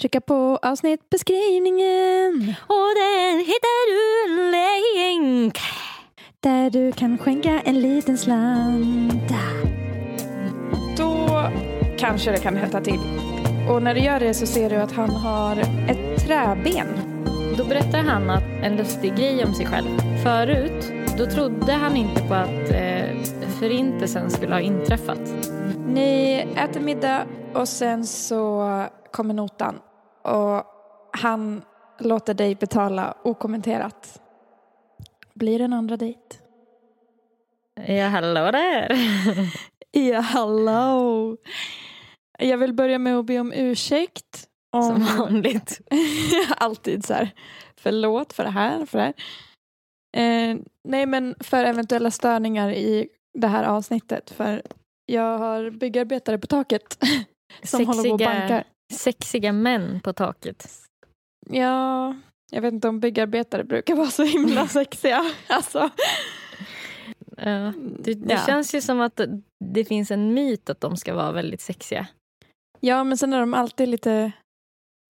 [0.00, 5.58] trycka på avsnittbeskrivningen och den hittar du en länk.
[6.40, 9.32] där du kan skänka en liten slant.
[10.96, 11.42] Då
[11.98, 13.00] kanske det kan hetta till.
[13.70, 15.56] Och när du gör det så ser du att han har
[15.88, 16.86] ett träben.
[17.58, 19.98] Då berättar han att en lustig grej om sig själv.
[20.22, 23.22] Förut, då trodde han inte på att eh,
[23.60, 25.34] förintelsen skulle ha inträffat.
[25.88, 28.62] Ni äter middag och sen så
[29.14, 29.80] kommer notan.
[30.22, 30.64] Och
[31.12, 31.62] han
[31.98, 34.22] låter dig betala okommenterat.
[35.34, 36.36] Blir det en andra dejt?
[37.86, 38.96] Ja, hallå där.
[39.96, 41.36] Ja, hallå!
[42.38, 44.48] Jag vill börja med att be om ursäkt.
[44.72, 44.82] Om...
[44.82, 45.80] Som vanligt.
[46.56, 47.30] Alltid så här.
[47.76, 48.86] Förlåt för det här.
[48.86, 49.14] För det här.
[50.16, 50.56] Eh,
[50.88, 54.30] nej, men för eventuella störningar i det här avsnittet.
[54.30, 54.62] För
[55.06, 57.04] jag har byggarbetare på taket
[57.62, 58.64] som håller på och bankar.
[58.94, 60.68] Sexiga män på taket.
[61.50, 62.16] Ja,
[62.50, 65.24] jag vet inte om byggarbetare brukar vara så himla sexiga.
[65.48, 65.90] Alltså,
[67.36, 68.42] Ja, det det ja.
[68.46, 69.20] känns ju som att
[69.64, 72.06] det finns en myt att de ska vara väldigt sexiga.
[72.80, 74.32] ja, men sen är de alltid lite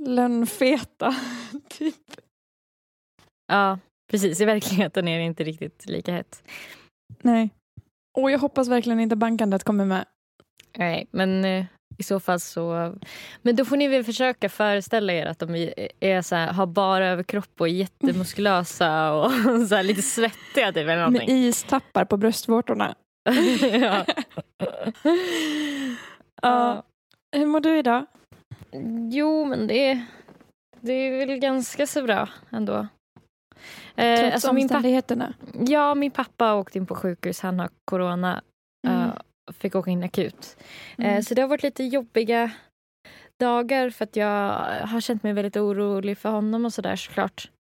[0.05, 1.15] lönnfeta.
[1.69, 1.95] typ.
[3.47, 3.79] Ja,
[4.11, 4.41] precis.
[4.41, 6.43] I verkligheten är det inte riktigt lika hett.
[7.23, 7.51] Nej.
[8.19, 10.05] Och jag hoppas verkligen inte bankandet kommer med.
[10.79, 11.65] Nej, men eh,
[11.99, 12.95] i så fall så...
[13.43, 15.55] Men då får ni väl försöka föreställa er att de
[16.01, 19.31] är- så här, har bara överkropp och är jättemuskulösa och
[19.69, 22.95] så här, lite svettiga typ eller Med istappar på bröstvårtorna.
[23.73, 24.05] ja.
[26.43, 26.83] Ja.
[27.37, 28.07] Hur mår du idag?
[29.13, 30.05] Jo, men det
[30.81, 32.87] det är väl ganska så bra ändå.
[33.97, 35.35] Eh, Trots alltså min pappa, omständigheterna.
[35.67, 37.41] ja, min pappa åkte in på sjukhus.
[37.41, 38.43] Han har corona.
[38.89, 39.01] Mm.
[39.03, 39.13] eh,
[39.53, 40.57] fick åka in akut.
[40.99, 41.23] Eh, Mm.
[41.23, 42.51] så det har varit lite jobbiga
[43.41, 44.51] dagar för att jag
[44.87, 47.51] har känt mig väldigt orolig för honom och sådär såklart.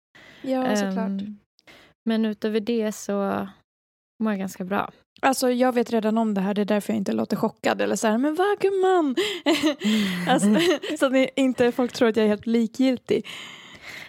[0.42, 0.96] Ja, såklart.
[0.96, 1.38] Ehm,
[2.08, 3.48] men utöver det så
[4.22, 4.90] mår jag ganska bra.
[5.22, 7.96] Alltså jag vet redan om det här, det är därför jag inte låter chockad eller
[7.96, 9.16] så här, men vad gumman?
[10.28, 10.48] alltså,
[10.98, 13.26] så att ni, inte folk tror att jag är helt likgiltig.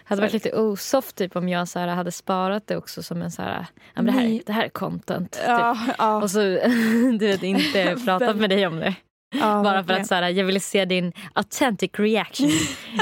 [0.07, 3.31] Hade varit lite osoft typ om jag så här, hade sparat det också som en
[3.31, 5.31] så här, det, här, det här är content.
[5.31, 5.43] Typ.
[5.47, 6.39] Ja, Och så
[7.19, 8.95] du vet inte pratat med dig om det.
[9.35, 12.49] ja, Bara för att så här, jag ville se din authentic reaction.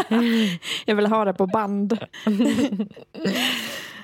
[0.85, 1.97] Jag vill ha det på band.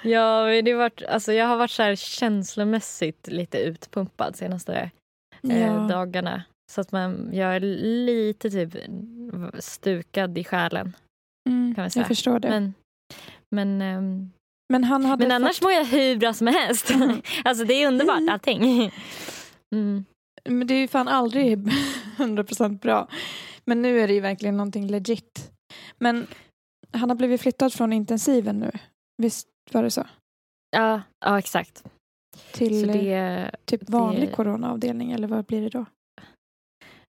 [0.03, 4.91] ja, det varit, alltså, jag har varit så här känslomässigt lite utpumpad senaste
[5.51, 6.43] eh, dagarna.
[6.71, 7.59] Så att man, jag är
[8.05, 8.75] lite typ
[9.59, 10.95] stukad i själen.
[11.49, 12.49] Mm, jag förstår det.
[12.49, 12.73] Men,
[13.55, 14.31] Men, men,
[14.73, 16.91] ehm, han hade men annars fått, mår jag hur bra som helst.
[17.45, 18.91] alltså det är underbart allting.
[19.75, 20.05] Mm.
[20.49, 21.57] men det är ju fan aldrig
[22.17, 23.07] 100% bra.
[23.65, 25.51] Men nu är det ju verkligen någonting legit.
[25.97, 26.27] Men
[26.91, 28.71] han har blivit flyttad från intensiven nu.
[29.17, 30.05] Visst var det så?
[30.77, 31.83] Ja, ja, exakt.
[32.51, 35.85] Till Så eh, det, typ vanlig det- coronaavdelning eller vad blir det då?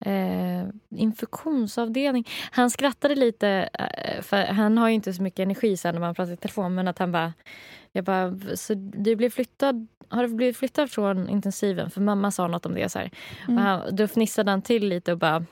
[0.05, 2.29] Eh, infektionsavdelning.
[2.51, 6.15] Han skrattade lite, eh, för han har ju inte så mycket energi sen när man
[6.15, 7.33] pratar i telefon, men att han bara,
[7.93, 11.91] jag bara, så du blev flyttad, har du blivit flyttad från intensiven?
[11.91, 13.11] För mamma sa något om det så här.
[13.49, 13.59] Mm.
[13.59, 15.45] Och han, då fnissade han till lite och bara,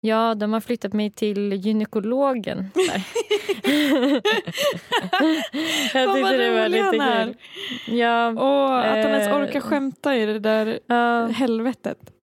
[0.00, 2.70] ja, de har flyttat mig till gynekologen.
[5.94, 7.36] Jag vad tyckte det var lite kul.
[7.96, 11.26] Ja, Och att han ens Eh, orkar skämta i det där ja.
[11.26, 12.15] helvetet.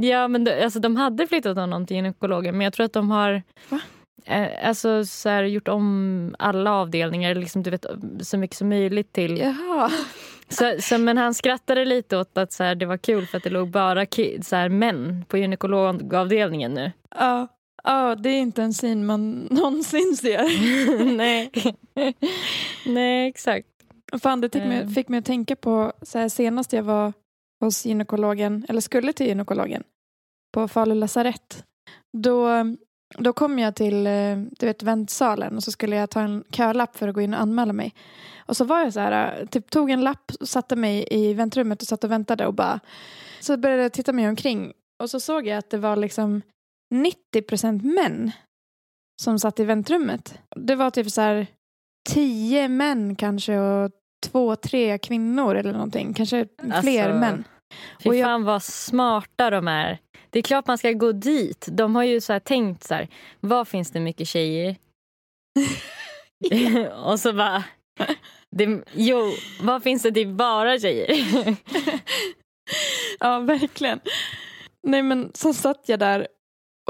[0.00, 3.10] Ja, men de, alltså, de hade flyttat honom till gynekologen men jag tror att de
[3.10, 3.80] har Va?
[4.24, 7.86] eh, alltså, så här, gjort om alla avdelningar liksom, du vet,
[8.20, 9.38] så mycket som möjligt till...
[9.38, 9.90] Jaha.
[10.48, 13.44] Så, så, men han skrattade lite åt att så här, det var kul för att
[13.44, 14.06] det låg bara
[14.42, 16.92] så här, män på gynekologavdelningen nu.
[17.18, 17.48] Ja.
[17.84, 20.44] Ja, det är inte en syn man någonsin ser.
[21.16, 21.50] Nej.
[22.86, 23.66] Nej, exakt.
[24.22, 24.88] Fan, det fick mig, Eh.
[24.88, 27.12] fick mig att tänka på så här, senast jag var
[27.60, 29.82] hos gynekologen, eller skulle till gynekologen,
[30.54, 31.64] på Falu lasarett.
[32.16, 32.48] Då,
[33.18, 36.96] då kom jag till eh, du vet, väntsalen och så skulle jag ta en kölapp
[36.96, 37.94] för att gå in och anmäla mig.
[38.46, 41.34] Och så var jag så här, eh, typ tog en lapp och satte mig i
[41.34, 42.80] väntrummet och satt och väntade och bara
[43.40, 44.72] så började jag titta mig omkring
[45.02, 46.42] och så såg jag att det var liksom
[46.94, 48.30] 90% män
[49.22, 50.38] som satt i väntrummet.
[50.56, 51.46] Det var typ så här
[52.10, 53.90] tio män kanske och
[54.26, 56.14] två, tre kvinnor eller någonting.
[56.14, 57.44] Kanske Alltså, fler män.
[58.02, 59.98] Fy Och jag- fan vad smarta de är.
[60.30, 61.68] Det är klart man ska gå dit.
[61.70, 63.08] De har ju så tänkt så här,
[63.40, 64.76] vad finns det mycket tjejer?
[67.04, 67.64] och så bara,
[68.50, 69.32] det, jo,
[69.62, 71.08] vad finns det till bara tjejer?
[73.20, 74.00] Ja, verkligen.
[74.82, 76.28] Nej men så satt jag där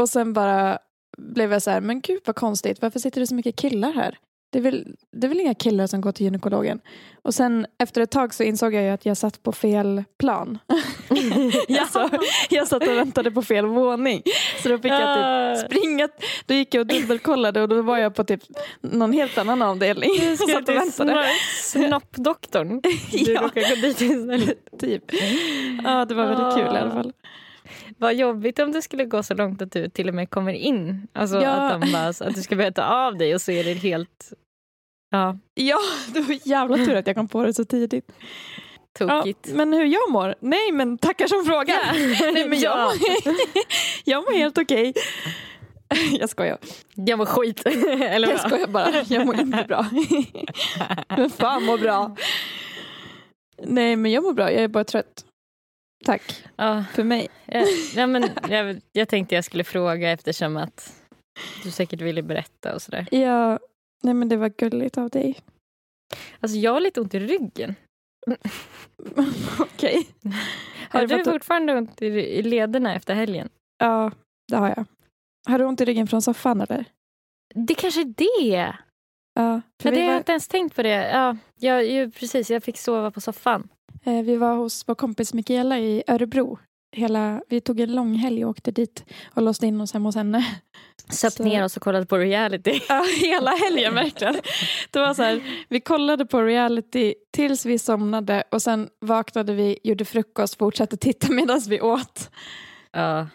[0.00, 0.78] och sen bara
[1.18, 4.18] blev jag så här, men gud vad konstigt, varför sitter det så mycket killar här?
[4.50, 6.80] Det är, väl, det är väl inga killar som går till gynekologen?
[7.22, 10.58] Och sen efter ett tag så insåg jag ju att jag satt på fel plan.
[11.80, 12.10] alltså,
[12.50, 14.22] jag satt och väntade på fel våning.
[14.62, 16.08] Så då fick jag typ springa,
[16.46, 18.40] då gick jag och dubbelkollade och då var jag på typ
[18.80, 20.10] någon helt annan avdelning.
[20.20, 21.26] Du satt och väntade.
[21.62, 22.80] snoppdoktorn.
[22.80, 22.90] Du
[23.32, 23.40] Ja.
[23.42, 24.58] råkar gå dit istället.
[24.80, 25.04] Typ.
[25.84, 27.12] Ja, det var väldigt kul i alla fall.
[27.98, 31.08] Vad jobbigt om det skulle gå så långt att du till och med kommer in.
[31.12, 31.50] Alltså Ja.
[31.50, 34.32] att, de bara, att du ska börja ta av dig och så är det helt
[35.10, 35.78] ja, Ja,
[36.14, 38.12] det var jävla tur att jag kom på det så tidigt.
[39.00, 39.48] Ja, tokigt.
[39.52, 40.34] men hur jag mår?
[40.40, 41.92] Nej, men tackar som frågar.
[42.32, 42.92] Nej, men jag, Ja.
[44.04, 44.94] jag mår helt okej.
[46.20, 46.58] Jag skojar.
[46.94, 47.66] Jag mår skit.
[48.00, 49.02] Eller Jag skojar bara.
[49.08, 49.86] Jag mår inte bra.
[51.08, 52.16] Men fan mår bra.
[53.62, 54.52] Nej, men jag mår bra.
[54.52, 55.24] Jag är bara trött.
[56.08, 57.28] Tack Ja, för mig.
[57.46, 57.64] jag,
[57.96, 61.02] nej, men jag, jag tänkte jag skulle fråga eftersom att
[61.62, 63.08] du säkert ville berätta och sådär.
[63.10, 63.58] Ja,
[64.02, 65.38] nej men det var gulligt av dig.
[66.40, 67.74] Alltså jag har lite ont i ryggen.
[69.58, 70.08] Okej.
[70.90, 73.48] Har du du fortfarande ont i, i lederna efter helgen?
[73.78, 74.12] Ja,
[74.48, 74.84] det har jag.
[75.48, 76.84] Har du ont i ryggen från soffan eller?
[77.54, 78.76] Det kanske är det.
[79.38, 81.10] Ja, för det har jag var, inte ens tänkt på det.
[81.10, 83.68] Ja, jag, ju, precis, jag fick sova på soffan.
[84.04, 86.58] eh, vi var hos vår kompis Mikaela i Örebro.
[86.96, 89.04] Hela, vi tog en lång helg och åkte dit
[89.34, 90.44] och låste in oss hemma hos henne.
[91.10, 92.80] Söp Så- ner oss och kollade på reality.
[92.88, 94.34] Ja, hela helgen verkligen.
[94.90, 99.78] Det var så här, vi kollade på reality tills vi somnade och sen vaknade vi,
[99.84, 102.30] gjorde frukost, fortsatte titta medan vi åt.
[102.92, 103.26] Ja,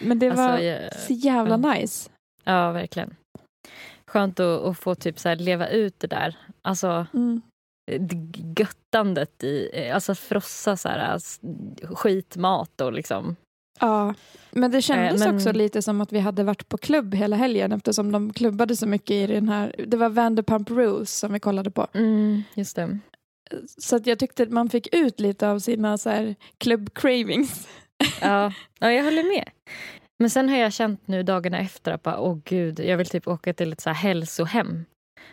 [0.00, 2.10] Men det alltså, var jag, så jävla nice.
[2.44, 3.14] ja verkligen.
[4.14, 6.36] Skönt att, att få typ så leva ut det där.
[6.62, 7.42] Alltså Mm.
[8.00, 8.16] det
[8.62, 11.18] göttandet i, alltså frossa så här
[11.94, 13.36] skitmat och liksom.
[13.80, 14.14] Ja,
[14.50, 17.36] men det kändes Eh, men- också lite som att vi hade varit på klubb hela
[17.36, 21.40] helgen eftersom de klubbade så mycket i den här, det var Vanderpump Rules som vi
[21.40, 21.86] kollade på.
[21.94, 22.98] Mm, just det.
[23.78, 27.68] Så att jag tyckte att man fick ut lite av sina så här klubb cravings.
[28.20, 29.48] Ja, ja, jag håller med.
[30.24, 33.28] Men sen har jag känt nu dagarna efter att bara, åh gud, jag vill typ
[33.28, 34.84] åka till ett så här hälsohem.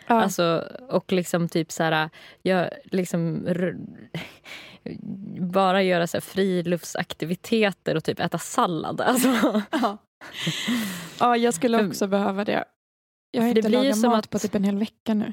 [0.06, 0.22] Ja.
[0.22, 2.10] Alltså, och liksom typ så här,
[2.42, 3.46] jag liksom
[5.40, 9.00] bara göra så här friluftsaktiviteter och typ äta sallad.
[9.00, 9.98] Alltså, ja.
[11.20, 12.64] ja, jag skulle också behöva det.
[13.30, 15.32] Jag har För det inte blir lagat mat att- på typ en hel vecka nu.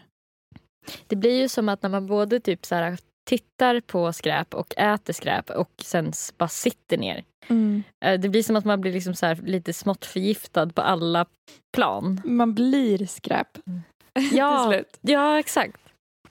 [1.08, 2.98] det blir ju som att när man både typ så här,
[3.30, 7.24] tittar på skräp och äter skräp och sen bara sitter ner.
[7.48, 7.84] Mm.
[8.06, 11.26] Eh, Det blir som att man blir liksom så lite smått förgiftad på alla
[11.74, 12.22] plan.
[12.26, 13.48] Man blir skräp
[14.32, 14.98] Ja, till slut.
[15.02, 15.82] ja exakt.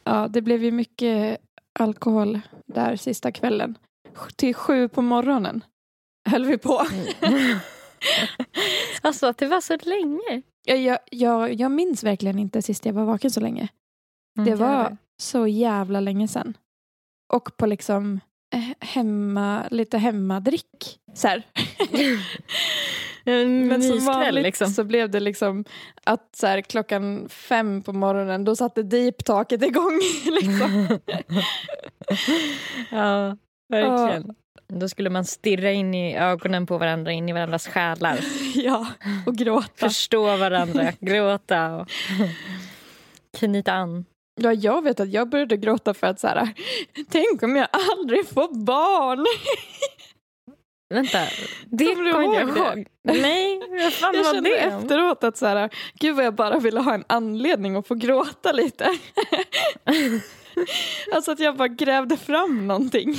[0.05, 1.39] Ja, det blev ju mycket
[1.79, 3.79] alkohol där sista kvällen.
[4.37, 5.65] Till sju på morgonen
[6.29, 6.83] höll vi på.
[9.03, 10.43] alltså att det var så länge.
[10.67, 13.69] Jag, jag, jag, jag minns verkligen inte sist jag var vaken så länge.
[14.44, 16.56] Det var så jävla länge sedan.
[17.29, 18.21] Och på liksom
[18.55, 20.99] eh, hemma, lite hemmadrick.
[21.15, 21.43] Så här.
[23.25, 24.70] en Men som vanligt liksom.
[24.70, 25.65] så blev det liksom
[26.05, 30.01] att så här, klockan fem på morgonen då satte deep-taket igång.
[30.25, 30.89] liksom.
[32.91, 33.37] ja,
[33.69, 34.35] verkligen.
[34.73, 38.19] Då skulle man stirra in i ögonen på varandra, in i varandras själar.
[38.55, 38.87] ja,
[39.27, 39.69] och gråta.
[39.75, 41.89] Förstå varandra, gråta och
[43.39, 44.05] knyta an.
[44.39, 46.49] Ja, jag vet att jag började gråta för att så här,
[47.11, 49.27] tänk om jag aldrig får barn.
[50.95, 51.19] Vänta,
[51.67, 52.87] det Kommer ihåg jag ihåg.
[53.03, 54.57] Nej, vad fan Jag var kände det?
[54.57, 58.53] efteråt att så här, gud vad jag bara ville ha en anledning att få gråta
[58.53, 58.85] lite.
[61.15, 63.15] alltså att jag bara grävde fram någonting.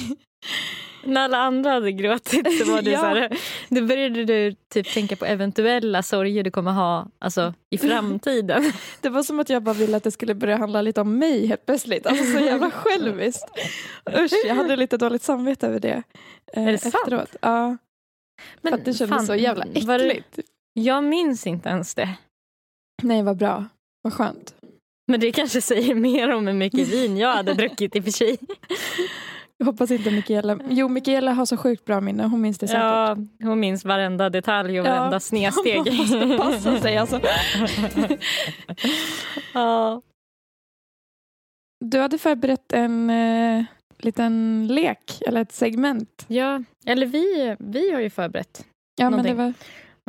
[1.04, 3.00] När alla andra hade gråtit så var det Ja.
[3.00, 3.38] så här,
[3.70, 8.72] då började du typ tänka på eventuella sorger du kommer ha alltså, i framtiden.
[9.02, 11.46] Det var som att jag bara ville att det skulle börja handla lite om mig
[11.48, 12.06] helt plötsligt.
[12.08, 13.46] Alltså så jävla själviskt.
[14.18, 16.04] Usch, jag hade lite dåligt samvete över det.
[16.54, 16.96] eh, Är det sant?
[16.96, 17.36] efteråt.
[17.42, 17.78] Ja,
[18.62, 20.40] för att det kändes fan, så jävla det- äckligt.
[20.74, 22.10] Jag minns inte ens det.
[23.02, 23.66] Nej, vad bra.
[24.02, 24.56] Vad skönt.
[25.08, 28.12] Men det kanske säger mer om hur mycket vin jag hade druckit i och för
[28.12, 28.38] sig.
[29.62, 30.60] Jag hoppas inte Mikaela...
[30.70, 32.24] Jo, Mikaela har så sjukt bra minne.
[32.24, 32.82] Hon minns det säkert.
[32.84, 35.78] Ja, hon minns varenda detalj och Ja, varenda snedsteg.
[35.86, 37.22] Man måste passa sig alltså.
[39.54, 40.02] ja.
[41.86, 43.64] du hade förberett en eh,
[44.00, 46.26] liten lek eller ett segment.
[46.28, 48.66] Ja, eller vi, vi har ju förberett.
[48.96, 49.36] Ja, Någonting.
[49.36, 49.54] men det var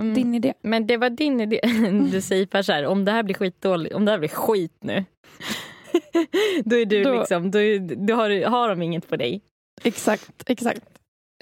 [0.01, 0.15] Mm.
[0.15, 0.55] din idé.
[0.63, 1.61] Men det var din idé.
[2.13, 5.05] Du säger så här, om det här blir skitdåligt, om det här blir skit nu.
[6.65, 9.41] då är du Då- liksom, då, är, då har, har de inget på dig.
[9.83, 10.83] Exakt, exakt.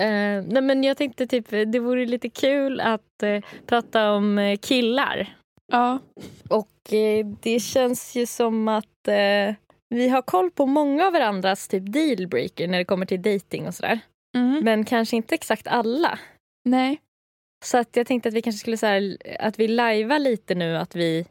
[0.01, 4.59] Eh, nej men jag tänkte typ, det vore lite kul att eh, prata om eh,
[4.59, 5.35] killar.
[5.73, 5.99] Ja,
[6.49, 6.69] Och
[7.43, 9.09] det känns ju som att
[9.95, 13.75] vi har koll på många av varandras typ dealbreaker när det kommer till dating och
[13.75, 14.01] sådär.
[14.37, 14.65] mm.
[14.65, 16.19] Men kanske inte exakt alla.
[16.65, 17.01] nej.
[17.65, 20.97] Så att jag tänkte att vi kanske skulle säga att vi lajvar lite nu att
[20.97, 21.27] vi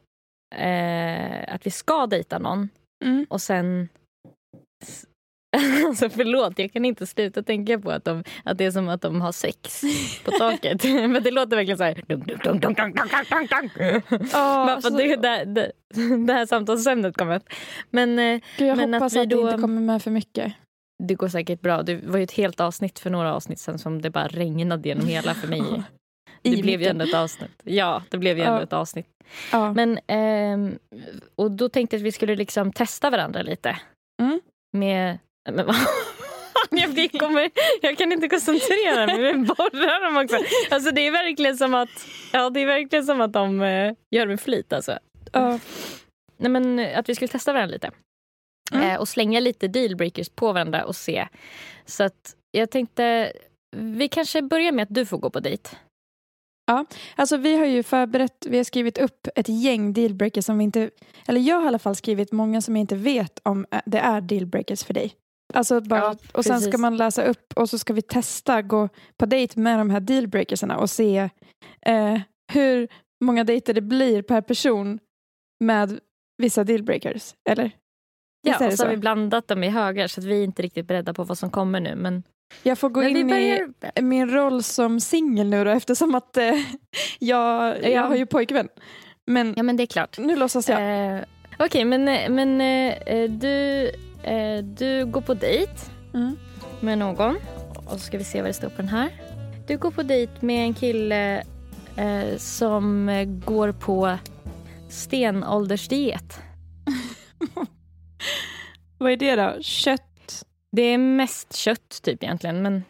[1.48, 2.70] att vi ska dejta någon
[3.06, 3.26] Mm.
[3.30, 3.90] och sen
[5.88, 9.02] Alltså förlåt, jag kan inte sluta tänka på att, de, att det är som att
[9.02, 9.82] de har sex
[10.26, 10.84] på taket.
[11.10, 12.04] Men det låter verkligen så här...
[14.76, 15.72] För så- att det, det, det,
[16.28, 17.44] det här samtalsämnet kommer upp.
[17.90, 20.12] Men eh, Gud, jag men att hoppas vi att, det då- inte kommer med för
[20.12, 20.54] mycket.
[21.04, 21.84] det går säkert bra.
[21.84, 25.08] Det var ju ett helt avsnitt för några avsnitt sen som det bara regnade genom
[25.08, 25.84] hela för mig.
[26.44, 26.92] I Det blev ju micken.
[27.02, 27.52] ändå ett avsnitt.
[27.64, 28.64] Ja, det blev ju ändå Ja.
[28.64, 29.08] ett avsnitt.
[29.52, 29.74] Ja.
[29.74, 30.80] Men, ehm,
[31.36, 33.78] och då tänkte jag att vi skulle liksom testa varandra lite.
[34.22, 34.42] Mm.
[34.78, 35.20] Med...
[35.52, 35.66] Men,
[36.96, 37.50] jag, kommer,
[37.82, 40.38] jag kan inte koncentrera mig med borrar också.
[40.72, 41.90] Alltså det är verkligen som att,
[42.34, 44.74] ja, det är verkligen som att de eh, gör med flit.
[44.74, 45.00] Alltså.
[45.32, 45.60] Ja.
[46.38, 47.92] Nej, men, eh, att vi skulle testa varandra lite.
[48.74, 48.90] Mm.
[48.90, 51.28] Eh, och slänga lite dealbreakers på varandra och se.
[51.86, 53.34] Så att jag tänkte,
[53.76, 55.70] vi kanske börjar med att du får gå på dejt.
[57.16, 60.90] Alltså vi har ju förberett, vi har skrivit upp ett gäng dealbreakers som vi inte,
[61.28, 64.00] eller jag har i alla fall skrivit många som jag inte vet om ä- det
[64.00, 65.14] är dealbreakers för dig.
[65.54, 68.90] Alltså bara, Ja, och sen ska man läsa upp och så ska vi testa gå
[69.18, 71.30] på dejt med de här dealbreakersarna och se
[71.86, 72.20] eh,
[72.54, 72.88] hur
[73.24, 75.00] många dejter det blir per person
[75.64, 76.00] med
[76.38, 77.34] vissa dealbreakers.
[77.50, 77.72] Eller?
[78.48, 78.88] Ja, och så har så?
[78.88, 81.50] vi blandat dem i högar så att vi är inte riktigt beredda på vad som
[81.50, 81.96] kommer nu.
[81.96, 82.24] Men,
[82.64, 84.02] Jag får gå men in i börjar...
[84.02, 86.44] min roll som singel nu då eftersom att eh,
[87.20, 87.90] jag, Ja.
[87.90, 88.68] jag har ju pojkvän.
[89.26, 90.18] Men Ja, men det är klart.
[90.18, 91.16] nu låtsas jag.
[91.16, 91.22] Eh,
[91.60, 93.84] Okej, men, eh, men eh, du,
[94.24, 95.72] eh, du går på dejt
[96.14, 96.38] Mm.
[96.80, 97.36] med någon.
[97.86, 99.10] Och så ska vi se vad det står på den här.
[99.68, 101.38] Du går på dejt med en kille
[101.98, 104.18] eh, som eh, går på
[104.90, 106.40] stenåldersdiet.
[108.98, 109.62] Vad är det då?
[109.62, 110.07] Kött
[110.78, 112.62] Det är mest kött typ egentligen.
[112.62, 112.84] Men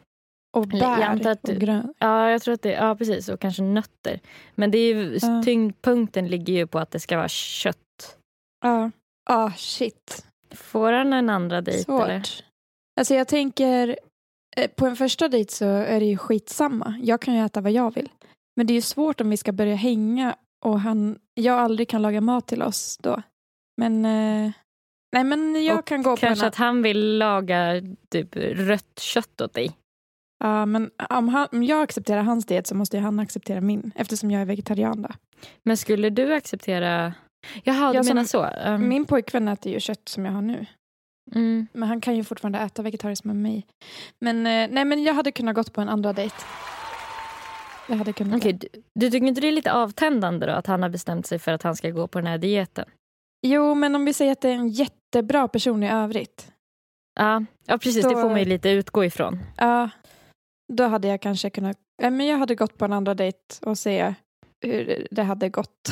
[0.58, 1.96] och Eller jag bär att och grönt.
[2.00, 3.30] ja, jag tror att det ja precis.
[3.30, 4.20] Och kanske nötter.
[4.56, 5.44] Men det är ju, Ja.
[5.44, 8.18] tyngdpunkten ligger ju på att det ska vara kött.
[8.64, 8.92] Ja.
[9.30, 10.26] Ah, shit.
[10.52, 12.24] Får han en andra dejt eller?
[12.24, 12.44] Svårt.
[13.00, 14.00] Alltså jag tänker,
[14.58, 17.00] eh, på en första dejt så är det ju skitsamma.
[17.04, 18.10] Jag kan ju äta vad jag vill.
[18.56, 22.02] Men det är ju svårt om vi ska börja hänga och han, jag aldrig kan
[22.02, 23.22] laga mat till oss då.
[23.78, 24.52] Men, eh,
[25.18, 26.48] nej men jag Och kan gå på Kanske en...
[26.50, 29.72] att han vill laga typ rött kött åt dig.
[30.44, 33.92] Ja, men om, han, om jag accepterar hans diet så måste ju han acceptera min
[33.96, 35.10] eftersom jag är vegetarian då.
[35.64, 37.14] Men skulle du acceptera...
[37.64, 38.46] Jaha, du Jag som- menar så.
[38.66, 40.66] Um, Min pojkvän äter ju kött som jag har nu.
[41.36, 41.68] mm.
[41.74, 43.66] Men han kan ju fortfarande äta vegetariskt med mig.
[44.22, 46.36] Men, eh, nej, men jag hade kunnat gått på en andra dejt.
[47.90, 48.68] Jag hade kunnat Okej, du,
[49.00, 51.64] du tycker inte det är lite avtändande då att han har bestämt sig för att
[51.64, 52.86] han ska gå på den här dieten?
[53.48, 54.70] Jo, men om vi säger att det är en
[55.16, 56.52] jättebra person i övrigt.
[57.20, 58.04] Ja, ja precis.
[58.04, 59.40] Då- Det får man ju lite utgå ifrån.
[59.58, 59.90] Ja,
[60.74, 61.78] då hade jag kanske kunnat...
[62.02, 64.14] eh, Men jag hade gått på en andra dejt och se
[64.66, 65.90] hur det hade gått.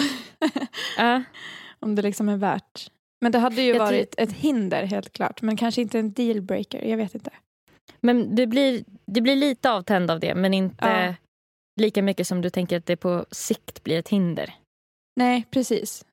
[0.98, 1.24] Ja.
[1.80, 2.92] om det liksom är värt.
[3.22, 5.42] Men det hade ju Jag varit ett hinder helt klart.
[5.42, 6.84] Men kanske inte en dealbreaker.
[6.86, 7.32] Jag vet inte.
[8.02, 11.16] Men det blir, det blir lite avtänd av det men inte Ja.
[11.82, 14.54] lika mycket som du tänker att det på sikt blir ett hinder.
[15.16, 16.06] Nej, precis.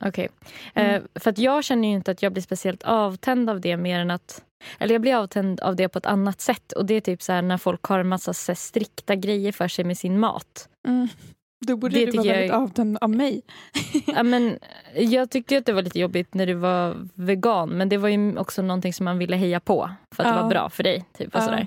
[0.00, 0.28] Okej.
[0.74, 0.94] Mm.
[0.94, 3.98] Eh, för att jag känner ju inte att jag blir speciellt avtänd av det mer
[3.98, 4.42] än att...
[4.78, 6.72] Eller jag blir avtänd av det på ett annat sätt.
[6.72, 9.84] Och det är typ så när folk har en massa så strikta grejer för sig
[9.84, 10.68] med sin mat.
[10.88, 11.08] Mm.
[11.66, 13.42] Då borde Det du vara jag väldigt är- avtänd av mig.
[14.06, 14.58] Ja, men,
[14.96, 18.38] jag tyckte att det var lite jobbigt när du var vegan men det var ju
[18.38, 20.42] också någonting som man ville heja på för att det Ja.
[20.42, 21.04] var bra för dig.
[21.18, 21.44] Typ, och Ja.
[21.44, 21.66] sådär.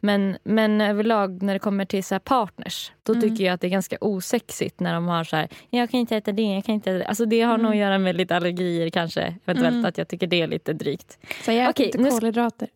[0.00, 3.22] Men, men överlag när det kommer till så partners då Mm.
[3.22, 6.16] tycker jag att det är ganska osexigt när de har så här, jag kan inte
[6.16, 7.06] äta det, jag kan inte äta det.
[7.06, 7.62] Alltså det har Mm.
[7.62, 9.22] nog att göra med lite allergier kanske.
[9.44, 9.84] Eventuellt Mm.
[9.84, 11.18] att jag tycker det är lite drygt.
[11.44, 12.68] Så jag äter Okej, inte kolhydrater.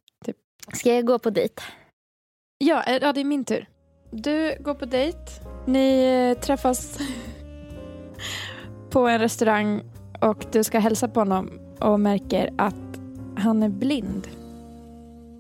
[0.73, 1.63] Ska jag gå på dejt?
[2.59, 3.67] Ja, eh, ja, det är min tur.
[4.13, 5.19] Du går på dejt.
[5.67, 6.99] Ni eh, träffas
[8.91, 9.83] på en restaurang
[10.21, 11.51] och du ska hälsa på honom
[11.81, 13.01] och märker att
[13.37, 14.29] han är blind.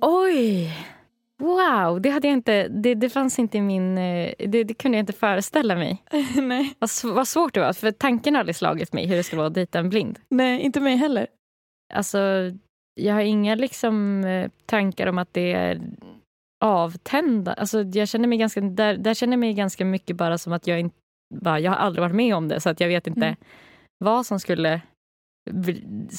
[0.00, 0.76] Oj!
[1.38, 3.98] Wow, det, hade jag inte, det, det fanns inte i min...
[3.98, 6.02] eh, Det, det kunde jag inte föreställa mig.
[6.42, 9.38] nej, Vad, vad svårt det var, för tanken har aldrig slagit mig hur det skulle
[9.38, 10.18] vara att dejta en blind.
[10.28, 11.26] nej, inte mig heller.
[11.94, 12.18] Alltså,
[12.94, 15.80] jag har inga liksom, eh, tankar om att det är
[16.60, 17.52] avtända.
[17.52, 20.66] Alltså, jag känner mig ganska, där, där känner jag mig ganska mycket bara som att
[20.66, 20.96] jag inte...
[21.34, 23.36] Bara, jag har aldrig varit med om det, så att jag vet inte Mm.
[24.04, 24.80] vad som skulle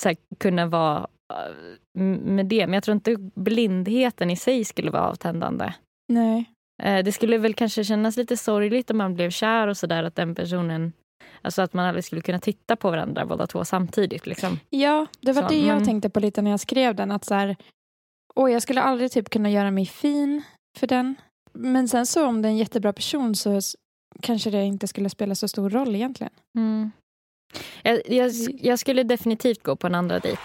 [0.04, 2.68] här, kunna vara eh, med det.
[2.68, 5.74] Men jag tror inte blindheten i sig skulle vara avtändande.
[6.14, 6.46] Nej.
[6.84, 10.16] Eh, Det skulle väl kanske kännas lite sorgligt om man blev kär och sådär att
[10.16, 10.94] den personen
[11.44, 14.26] Alltså att man aldrig skulle kunna titta på varandra båda två samtidigt.
[14.28, 14.60] Liksom.
[14.70, 17.12] Ja, det var Så, det jag men- tänkte på lite när jag skrev den.
[17.12, 17.56] Att så här,
[18.36, 20.42] åh, jag skulle aldrig typ kunna göra mig fin
[20.80, 21.16] för den.
[21.54, 23.60] Men sen så om det är en jättebra person så
[24.22, 26.34] kanske det inte skulle spela så stor roll egentligen.
[27.84, 30.42] Jag, jag, jag skulle definitivt gå på en andra dejt.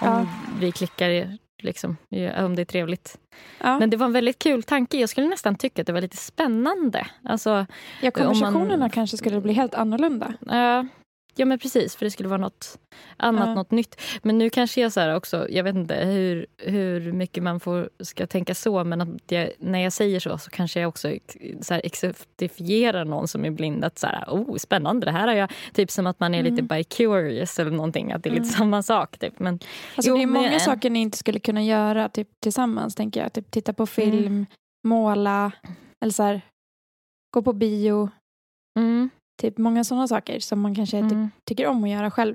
[0.00, 0.26] Om Ja.
[0.60, 1.96] vi klickar, liksom,
[2.38, 3.18] om det är trevligt.
[3.60, 4.96] Ja, Men det var en väldigt kul tanke.
[5.00, 7.06] Jag skulle nästan tycka att det var lite spännande.
[7.24, 7.66] Alltså,
[8.02, 10.34] ja konversationerna man- kanske skulle bli helt annorlunda.
[10.46, 10.86] Ja,
[11.34, 12.78] ja men precis, för det skulle vara något
[13.16, 13.54] annat, Ja.
[13.54, 14.00] något nytt.
[14.22, 17.90] Men nu kanske jag så här också, jag vet inte hur, hur mycket man får,
[18.00, 21.12] ska tänka så, men att jag, när jag säger så så kanske jag också
[21.60, 23.84] så här, exemplifierar någon som är blind.
[23.84, 25.50] Att så här, oh, spännande, det här har jag...
[25.72, 26.66] Typ som att man är lite Mm.
[26.68, 28.50] bi-curious eller någonting, att det är lite Mm.
[28.58, 29.18] samma sak.
[29.18, 29.38] Typ.
[29.38, 29.58] Men,
[29.96, 32.94] Alltså, Jo, det är många men- saker ni inte skulle kunna göra typ, tillsammans.
[32.94, 33.32] tänker jag.
[33.32, 34.46] Typ, titta på film,
[34.88, 35.52] måla,
[36.04, 36.40] eller så här,
[37.34, 38.10] gå på bio.
[38.78, 39.10] mm,
[39.40, 41.30] Typ många sådana saker som man kanske mm.
[41.44, 42.34] tycker om att göra själv.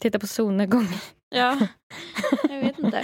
[0.00, 0.88] Titta på solnedgång.
[1.34, 1.58] Ja,
[2.48, 3.02] jag vet inte.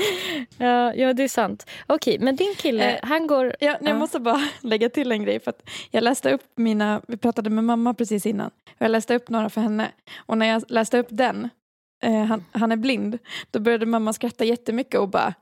[0.59, 1.67] ja, ja, det är sant.
[1.87, 3.47] Okej, men din kille, Eh, han går...
[3.61, 3.99] Ja, jag Ja.
[3.99, 5.41] måste bara lägga till en grej.
[5.41, 5.55] För
[5.91, 8.51] jag läste upp mina, vi pratade med mamma precis innan.
[8.79, 9.93] Jag läste upp några för henne.
[10.27, 11.49] Och när jag läste upp den,
[12.03, 13.19] eh, han, han är blind,
[13.51, 15.35] då började mamma skratta jättemycket och bara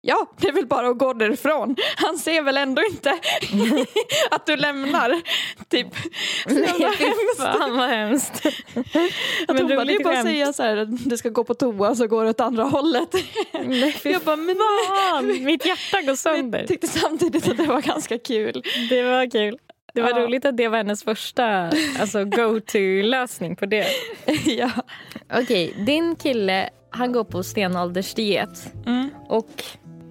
[0.00, 1.76] Ja, det är väl bara att gå därifrån.
[1.96, 3.10] Han ser väl ändå inte
[4.30, 5.20] att du lämnar.
[5.68, 5.86] Typ.
[6.46, 7.36] Nej, hemskt.
[7.38, 8.46] fan vad hemskt.
[8.46, 8.54] Att
[9.48, 11.54] Men hon bara, det är bara att säga så här, att du ska gå på
[11.54, 13.08] toa så går det åt andra hållet.
[13.64, 14.56] Nej, Jag bara, men
[14.88, 16.58] fan, mitt hjärta går sönder.
[16.58, 18.62] jag tyckte samtidigt att det var ganska kul.
[18.90, 19.58] Det var kul.
[19.94, 20.18] Det var Ja.
[20.18, 23.86] roligt att det var hennes första alltså, go-to-lösning på det.
[24.46, 24.70] ja.
[25.34, 28.72] Okej, din kille han går på stenåldersdiet.
[28.86, 29.10] Mm.
[29.28, 29.62] Och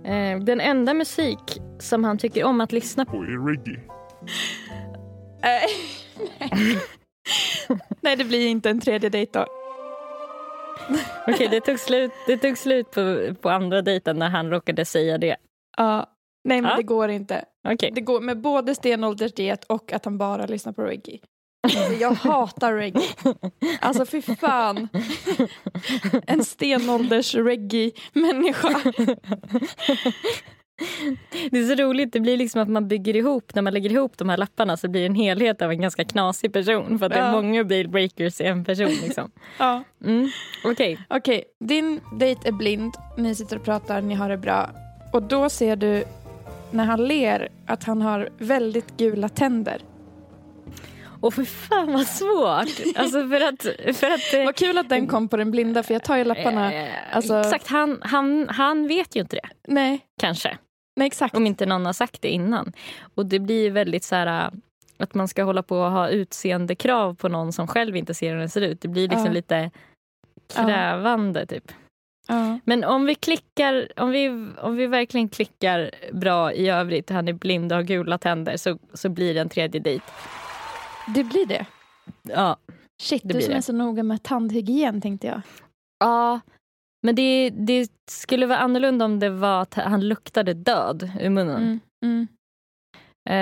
[0.06, 3.82] eh, den enda musik som han tycker om att lyssna på är reggae.
[8.02, 9.46] Nej, det blir inte en tredje dejt då.
[11.28, 15.18] Okej, det tog slut, det tog slut på, på andra dejten när han råkade säga
[15.18, 15.36] det.
[15.78, 16.14] Ja.
[16.44, 16.78] Nej, men Ja.
[16.78, 17.46] det går inte.
[17.68, 17.92] Okej.
[17.96, 21.20] Det går med både stenåldersdiet och att han bara lyssnar på reggae.
[21.68, 23.04] Alltså, Jag hatar reggae.
[23.82, 24.88] Alltså fy fan.
[26.28, 28.70] En stenålders reggae-människa.
[31.52, 34.18] Det är så roligt, det blir liksom att man bygger ihop, när man lägger ihop
[34.18, 37.00] de här lapparna så blir det en helhet av en ganska knasig person.
[37.00, 37.32] För att det är Ja.
[37.32, 38.88] många dealbreakers i en person.
[39.04, 39.32] Liksom.
[39.58, 39.84] Ja.
[40.06, 40.30] Mm.
[40.64, 42.94] Okej, Okej, din dejt är blind.
[43.18, 44.70] Ni sitter och pratar, ni har det bra.
[45.14, 46.04] Och då ser du
[46.72, 49.82] när han ler att han har väldigt gula tänder.
[51.22, 52.96] Och för fan vad svårt.
[52.96, 53.62] Alltså för att...
[53.98, 56.24] För att eh, Vad kul att den kom på den blinda för jag tar ju
[56.24, 56.74] lapparna.
[56.74, 59.50] eh, alltså- Exakt, han, han, han vet ju inte det.
[59.68, 60.58] Nej, Kanske.
[60.96, 61.36] nej exakt.
[61.36, 62.74] Om inte någon har sagt det innan.
[63.16, 64.52] Och det blir väldigt så här äh,
[65.00, 68.40] att man ska hålla på och ha utseendekrav på någon som själv inte ser hur
[68.40, 68.82] den ser ut.
[68.82, 69.32] Det blir liksom Ja.
[69.32, 69.72] lite
[70.56, 71.72] krävande typ.
[72.28, 72.60] Ja.
[72.66, 77.34] Men om vi klickar, om vi, om vi verkligen klickar bra i övrigt, han är
[77.34, 80.06] blind och har gula tänder, så, så blir det en tredje dejt.
[81.16, 81.66] Det blir det.
[82.22, 82.58] Ja.
[83.02, 83.58] Shit, Det du som det.
[83.58, 85.42] är så noga med tandhygien tänkte jag.
[86.00, 86.40] ja.
[87.04, 91.62] Men det, det skulle vara annorlunda om det var att han luktade död ur munnen.
[91.62, 91.80] Mm.
[92.06, 92.28] Mm.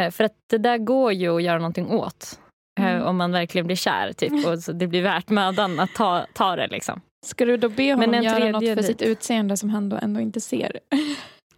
[0.08, 2.40] Eh, för att det där går ju att göra någonting åt.
[2.80, 3.08] eh, Mm.
[3.08, 4.14] Om man verkligen blir kär.
[4.14, 6.68] Typ, och det blir värt mödan att ta, ta det.
[6.68, 7.02] Liksom.
[7.26, 8.84] Ska du då be honom Men göra något för dejt.
[8.84, 10.80] sitt utseende som han då ändå inte ser?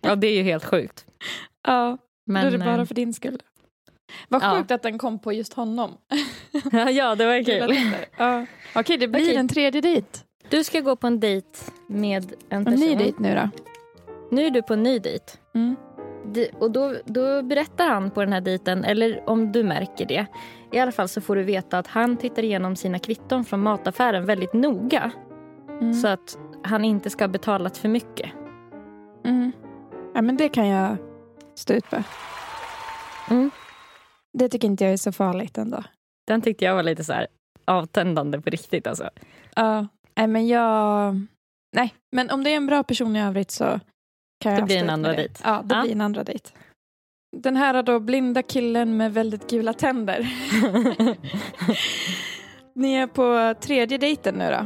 [0.01, 1.05] Ja, det är ju helt sjukt.
[1.67, 3.43] Ja, Men, då är det bara eh, för din skull.
[4.27, 4.55] Vad ja.
[4.55, 5.97] sjukt att den kom på just honom.
[6.91, 7.75] ja, det var kul.
[8.17, 8.45] Ja.
[8.75, 9.35] Okej, det blir Okej.
[9.35, 10.07] en tredje dejt.
[10.49, 11.47] Du ska gå på en dejt
[11.87, 12.79] med en En person.
[12.79, 13.49] ny dejt nu då.
[14.31, 15.25] Nu är du på en ny dejt.
[15.55, 15.75] Mm.
[16.59, 20.25] Och då, då berättar han på den här dejten, eller om du märker det.
[20.71, 24.25] I alla fall så får du veta att han tittar igenom sina kvitton från mataffären
[24.25, 25.11] väldigt noga.
[25.69, 25.93] Mm.
[25.93, 28.31] Så att han inte ska ha betalat för mycket.
[29.25, 29.51] Mm.
[30.13, 30.97] Ja, men det kan jag
[31.55, 32.03] stå ut med.
[33.29, 33.51] Mm.
[34.37, 35.83] Det tycker inte jag är så farligt ändå.
[36.27, 37.27] Den tyckte jag var lite så här
[37.65, 38.87] avtändande på riktigt.
[38.87, 39.09] Alltså.
[39.55, 39.87] Ja,
[40.17, 41.15] nej men jag...
[41.75, 43.79] Nej, men om det är en bra person i övrigt så
[44.39, 45.33] kan jag Det blir en andra dejt.
[45.43, 45.81] Ja, det Ja.
[45.81, 46.49] blir en andra dejt.
[47.37, 50.27] Den här då blinda killen med väldigt gula tänder.
[52.75, 54.65] Ni är på tredje dejten nu då.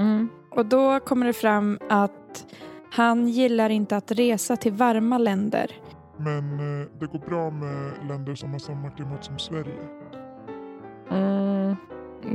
[0.00, 0.28] mm.
[0.50, 2.46] Och då kommer det fram att
[2.92, 5.70] Han gillar inte att resa till varma länder.
[6.18, 9.88] Men eh, det går bra med länder som har samma klimat som Sverige.
[11.10, 11.76] Mm.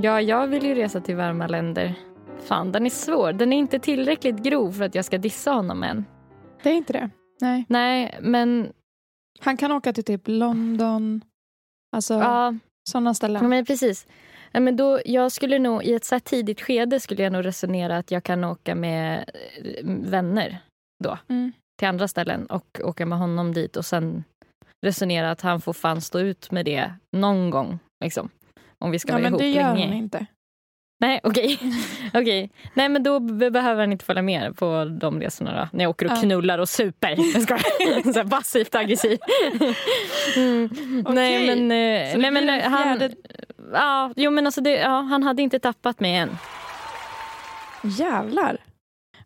[0.01, 1.93] Ja, jag vill ju resa till varma länder.
[2.39, 3.33] Fan, den är svår.
[3.33, 6.05] Den är inte tillräckligt grov för att jag ska dissa honom än.
[6.63, 7.09] Det är inte det.
[7.41, 7.65] Nej.
[7.69, 8.71] Nej, men
[9.39, 11.21] Han kan åka till typ London.
[11.95, 12.53] Alltså ja,
[12.89, 13.49] sådana ja ställen.
[13.49, 14.07] men precis.
[14.53, 17.97] Men då, jag skulle nog, I ett så här tidigt skede skulle jag nog resonera
[17.97, 19.29] att jag kan åka med
[19.63, 20.57] eh, vänner
[21.03, 21.51] då Mm.
[21.79, 24.23] Till andra ställen och åka med honom dit och sen
[24.85, 27.79] resonera att han får fan stå ut med det någon gång.
[28.03, 28.29] Liksom,
[28.79, 29.85] om vi ska Ja, vara men ihop det gör länge.
[29.87, 30.25] han inte.
[31.01, 31.59] Nej, okej.
[32.13, 32.49] okej.
[32.73, 35.77] Nej, men då be- behöver han inte följa med på de resorna då.
[35.77, 36.15] När jag åker och Ja.
[36.21, 37.09] knullar och super.
[37.33, 37.43] Jag
[38.13, 39.19] så här passivt aggressiv.
[40.35, 40.69] Mm.
[41.09, 41.71] Nej, men...
[41.71, 43.09] eh, Så nej, men eh, han,
[43.73, 46.37] ja, jo, men alltså det, ja, han hade inte tappat mig än.
[47.83, 48.57] Jävlar.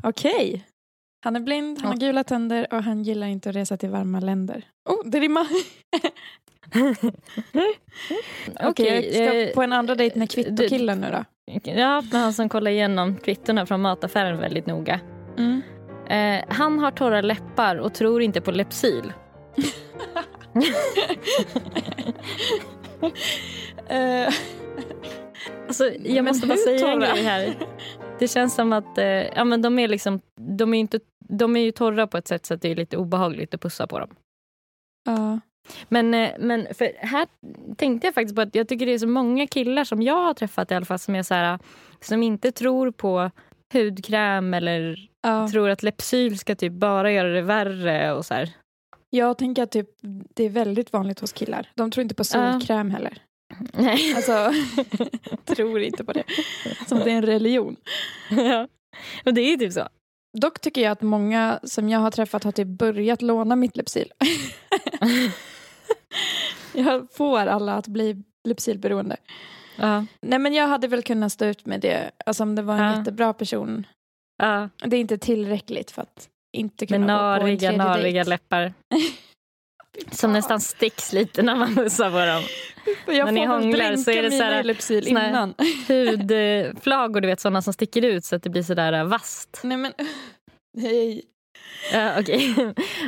[0.03, 0.65] Okej.
[1.23, 4.19] Han är blind, han har gula tänder och han gillar inte att resa till varma
[4.19, 4.65] länder.
[4.85, 5.47] Oh, det rimmar.
[7.53, 7.75] Okej,
[8.63, 11.25] Okej, jag ska eh, på en andra dejt med kvittokillen nu då.
[11.63, 14.99] Ja, men han som kollar igenom kvittorna från mataffären väldigt noga.
[15.37, 15.61] Mm.
[16.09, 19.13] Eh, han har torra läppar och tror inte på Lepsyl.
[23.87, 24.33] Eh,
[25.67, 27.55] Alltså, jag måste bara säga en grej här.
[28.19, 30.21] Det känns som att eh, ja, men de är liksom,
[30.57, 32.97] de är, inte, de är ju torra på ett sätt så att det är lite
[32.97, 34.09] obehagligt att pussa på dem.
[35.05, 35.39] ja.
[35.89, 37.27] Men, eh, men för här
[37.77, 40.33] tänkte jag faktiskt på att jag tycker det är så många killar som jag har
[40.33, 41.59] träffat i alla fall som är så här,
[42.01, 43.31] som inte tror på
[43.73, 45.47] hudkräm eller Ja.
[45.51, 48.49] tror att Lepsyl ska typ bara göra det värre och så här.
[49.09, 49.89] Jag tänker att typ,
[50.33, 51.69] det är väldigt vanligt hos killar.
[51.75, 53.17] De tror inte på solkräm heller.
[53.73, 54.13] Nej.
[54.15, 54.51] Alltså,
[55.45, 56.23] tror inte på det.
[56.87, 57.75] Som det är en religion.
[58.29, 58.67] ja.
[59.25, 59.87] Och det är ju typ så.
[60.37, 64.11] Dock tycker jag att många som jag har träffat har typ börjat låna mitt Lypsyl.
[66.73, 69.17] jag får alla att bli Lypsylberoende.
[69.75, 70.05] Ja.
[70.21, 72.11] Nej men jag hade väl kunnat stå ut med det.
[72.25, 72.97] Alltså om det var en Ja.
[72.97, 73.87] jättebra person.
[74.37, 74.69] Ja.
[74.85, 78.03] Det är inte tillräckligt för att inte Med kunna gå på en nariga, tredje nariga
[78.23, 78.29] dejt.
[78.29, 78.73] läppar.
[80.11, 82.43] Som nästan sticks lite när man pussar på dem.
[83.17, 85.53] Jag när ni hånglar så är det så här- såna innan.
[85.87, 89.59] Hudflagor, du vet sådana som sticker ut så att det blir sådär äh, vasst.
[89.63, 89.93] Nej men,
[90.77, 91.23] nej.
[91.93, 92.55] Ja, okej.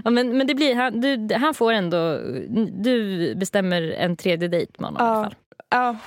[0.04, 2.18] ja, men, men det blir, han, du, han får ändå,
[2.84, 5.24] du bestämmer en tredje dejt med honom i alla Ja.
[5.24, 5.36] fall.
[5.70, 5.98] Ja.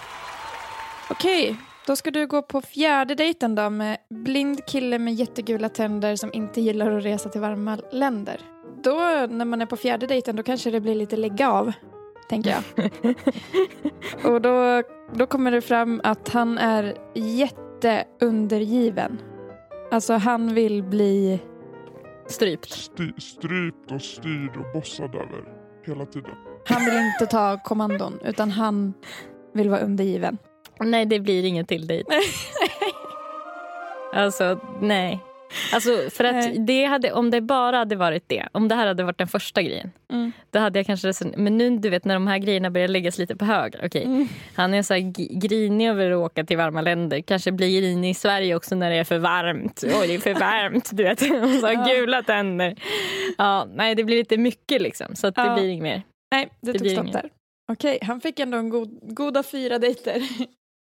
[1.11, 1.57] Okej,
[1.89, 6.31] då ska du gå på fjärde dejten då med blind kille med jättegula tänder som
[6.33, 8.41] inte gillar att resa till varma länder.
[8.83, 8.97] Då
[9.31, 11.73] när man är på fjärde dejten då kanske det blir lite lägga av,
[12.29, 12.63] tänker jag.
[14.33, 14.83] Och då,
[15.15, 19.21] då kommer det fram att han är jätteundergiven.
[19.91, 21.41] Alltså han vill bli...
[22.27, 22.71] Strypt.
[22.71, 25.45] Sty, strypt och styrd och bossad över
[25.87, 26.35] hela tiden.
[26.67, 28.95] Han vill inte ta kommandon utan han
[29.55, 30.39] vill vara undergiven.
[30.81, 32.11] Nej, det blir ingen till dejt.
[34.13, 35.21] Alltså, nej.
[35.73, 39.05] Alltså, för att det hade, om det bara hade varit det, om det här hade
[39.05, 40.33] varit den första grejen, Mm.
[40.51, 43.37] då hade jag kanske Men nu, du vet, när de här grejerna börjar läggas lite
[43.37, 43.81] på höger.
[43.87, 44.29] Okej, Mm.
[44.55, 45.01] han är så här
[45.41, 47.21] grinig över att åka till varma länder.
[47.21, 49.85] Kanske blir grinig i Sverige också när det är för varmt.
[50.01, 51.23] Oj, det är för varmt, du vet.
[51.45, 51.85] Och så har Ja.
[51.95, 52.77] gula tänder.
[53.39, 55.55] Ja, nej, det blir lite mycket liksom, så det Ja.
[55.55, 56.03] blir inget mer.
[56.33, 57.13] Nej, det, Det tog stopp inget.
[57.23, 57.31] där.
[57.73, 60.23] Okej, han fick ändå en god, goda fyra dejter.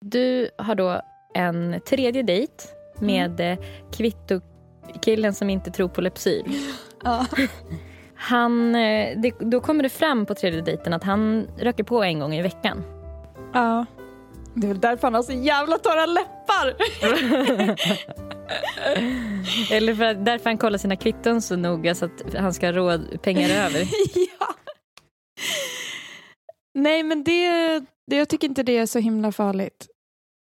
[0.04, 1.00] Du har då
[1.34, 2.64] en tredje dejt
[3.00, 3.64] med mm.
[3.92, 6.44] kvittokillen som inte tror på Lepsyl.
[7.04, 7.26] Ja.
[8.14, 12.20] Han, eh, det, då kommer det fram på tredje dejten att han röker på en
[12.20, 12.82] gång i veckan.
[13.54, 13.86] ja.
[14.58, 16.76] Det är väl därför han har så jävla torra läppar.
[19.72, 22.72] Eller för att, därför han kollar sina kvitton så noga så att han ska ha
[22.72, 23.80] råd, pengar över.
[24.14, 24.46] ja.
[26.76, 27.50] Nej, men det,
[28.06, 29.88] det, jag tycker inte det är så himla farligt.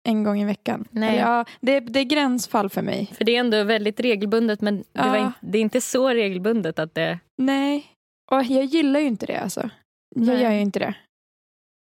[0.07, 0.87] En gång i veckan.
[0.91, 1.09] Nej.
[1.09, 3.11] Eller, ja, det, det är gränsfall för mig.
[3.17, 5.17] För det är ändå väldigt regelbundet men det, Ja.
[5.17, 7.19] in, det är inte så regelbundet att det...
[7.37, 7.85] Nej,
[8.31, 9.69] och jag gillar ju inte det alltså.
[10.15, 10.41] Jag Nej.
[10.43, 10.95] gör ju inte det.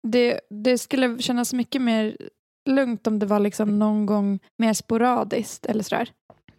[0.09, 0.41] det.
[0.65, 2.17] Det skulle kännas mycket mer
[2.71, 6.09] lugnt om det var liksom någon gång mer sporadiskt eller sådär.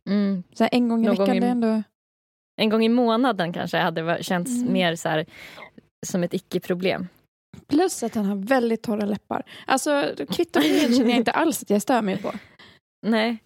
[0.09, 1.83] Mm, Så en gång i Någon veckan, gång i- det är ändå...
[2.61, 4.73] en gång i månaden kanske hade känts Mm.
[4.73, 5.25] mer så här,
[6.05, 7.07] som ett icke-problem.
[7.67, 9.43] Plus att han har väldigt torra läppar.
[9.65, 12.31] Alltså kvittogrejen känner jag inte alls att jag stör mig på.
[13.07, 13.37] Nej,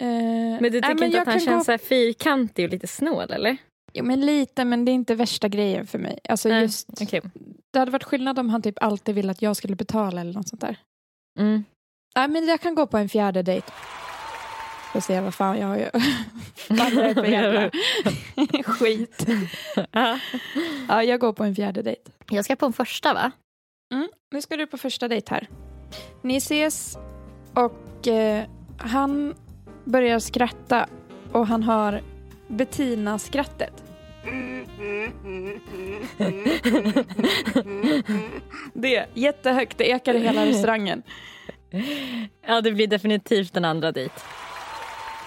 [0.00, 2.86] Eh, men du tycker nej, inte jag att han känns gå- så fyrkantig och lite
[2.86, 3.56] snål eller?
[3.92, 6.18] Jo, men lite, men det är inte värsta grejen för mig.
[6.28, 7.20] Alltså Nej, just, Okej.
[7.72, 10.48] det hade varit skillnad om han typ alltid ville att jag skulle betala eller något
[10.48, 10.76] sånt där.
[11.38, 11.64] Mm.
[12.16, 13.66] Nej, men jag kan gå på en fjärde dejt.
[14.92, 15.90] Får se vad fan jag gör.
[16.56, 17.70] För jävla
[18.64, 19.26] skit.
[20.88, 22.10] Ja, jag går på en fjärde dejt.
[22.30, 23.30] Jag ska på en första va?
[23.92, 25.48] Mm, nu ska du på första dejt här.
[26.22, 26.98] Ni ses
[27.54, 28.44] och eh,
[28.78, 29.34] han
[29.84, 30.86] börjar skratta
[31.32, 32.02] och han har
[32.48, 33.84] Bettina-skrattet.
[38.74, 41.02] Det, jättehögt, det ekar i hela restaurangen.
[42.46, 44.14] Ja det blir definitivt en andra dejt.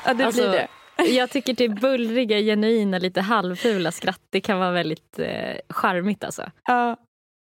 [0.06, 0.68] Ja, det Alltså, blir det.
[1.12, 6.52] Jag tycker det bullriga, genuina, lite halvfula skratt det kan vara väldigt eh, charmigt alltså.
[6.66, 6.98] Ja.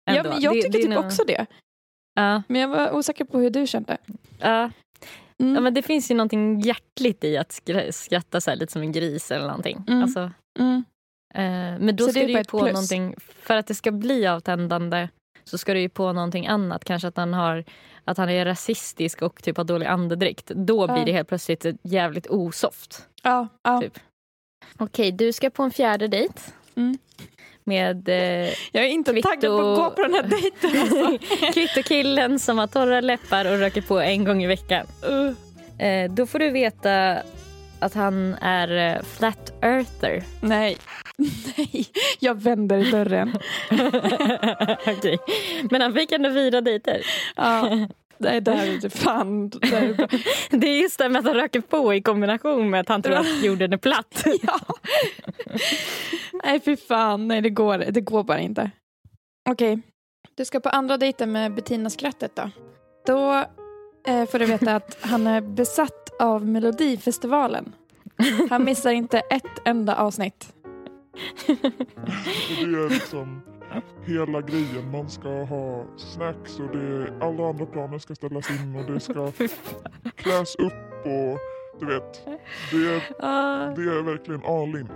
[0.07, 0.31] Ja, Ändå.
[0.31, 1.47] men jag Det- tycker det typ nog- också det.
[2.15, 3.97] Ja, Men jag var osäker på hur du kände.
[4.39, 4.71] ja.
[5.43, 5.55] Mm.
[5.55, 8.83] ja men det finns ju någonting hjärtligt i att skra- skratta så här, lite som
[8.83, 9.85] en gris eller någonting.
[9.89, 10.03] Mm.
[10.03, 10.85] Alltså, Mm.
[11.35, 12.73] Eh, men då Så ska det du ju på plus.
[12.73, 15.09] någonting, för att det ska bli avtändande
[15.45, 16.85] så ska du ju på någonting annat.
[16.85, 17.65] Kanske att han, har,
[18.05, 20.47] att han är rasistisk och typ har dålig andedräkt.
[20.47, 21.05] Då blir Ja.
[21.05, 23.09] det helt plötsligt jävligt osoft.
[23.23, 23.81] Ja, ja.
[23.81, 23.99] Typ.
[24.79, 26.41] Okej, du ska på en fjärde dejt.
[26.75, 26.99] Mm.
[27.69, 29.29] Med eh, Jag är inte Kvitto.
[29.29, 30.81] taggad på att gå på den här dejten.
[30.81, 31.19] Alltså.
[31.55, 34.87] kvittokillen som har torra läppar och röker på en gång i veckan.
[35.09, 35.33] Uh.
[35.87, 37.19] Eh, då får du veta
[37.79, 40.23] att han är eh, flat earther.
[40.41, 40.77] Nej.
[41.57, 41.87] Nej,
[42.19, 43.39] jag vänder dörren.
[44.97, 45.19] Okej.
[45.71, 47.01] Men han fick ändå fyra dejter.
[47.37, 47.71] Ja.
[48.19, 49.49] Nej, det här är inte fan.
[49.49, 50.07] Det här är bra.
[50.51, 53.15] Det är just det med att han röker på i kombination med att han tror
[53.15, 54.25] att jorden är platt.
[54.43, 54.61] Ja.
[56.45, 57.29] Nej, fy fan.
[57.29, 58.71] Nej, det går, det går bara inte.
[59.49, 59.79] Okej.
[60.35, 62.51] Du ska på andra dejten med Bettina-skrattet då.
[63.07, 63.45] Då
[64.07, 67.73] eh, får du veta att han är besatt av Melodifestivalen.
[68.51, 70.53] Han missar inte ett enda avsnitt.
[71.47, 71.53] Det
[72.63, 73.43] är liksom
[74.05, 74.91] hela grejen.
[74.93, 79.31] Man ska ha snacks och det, alla andra planer ska ställas in och det ska
[80.17, 81.39] kläs upp och
[81.81, 82.25] du vet.
[82.71, 83.03] Det är,
[83.77, 84.89] det är verkligen all in.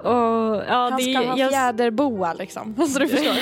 [0.00, 2.74] och, ja, Han det, ska ha jag, fjäderboa liksom.
[2.88, 3.36] Så du förstår.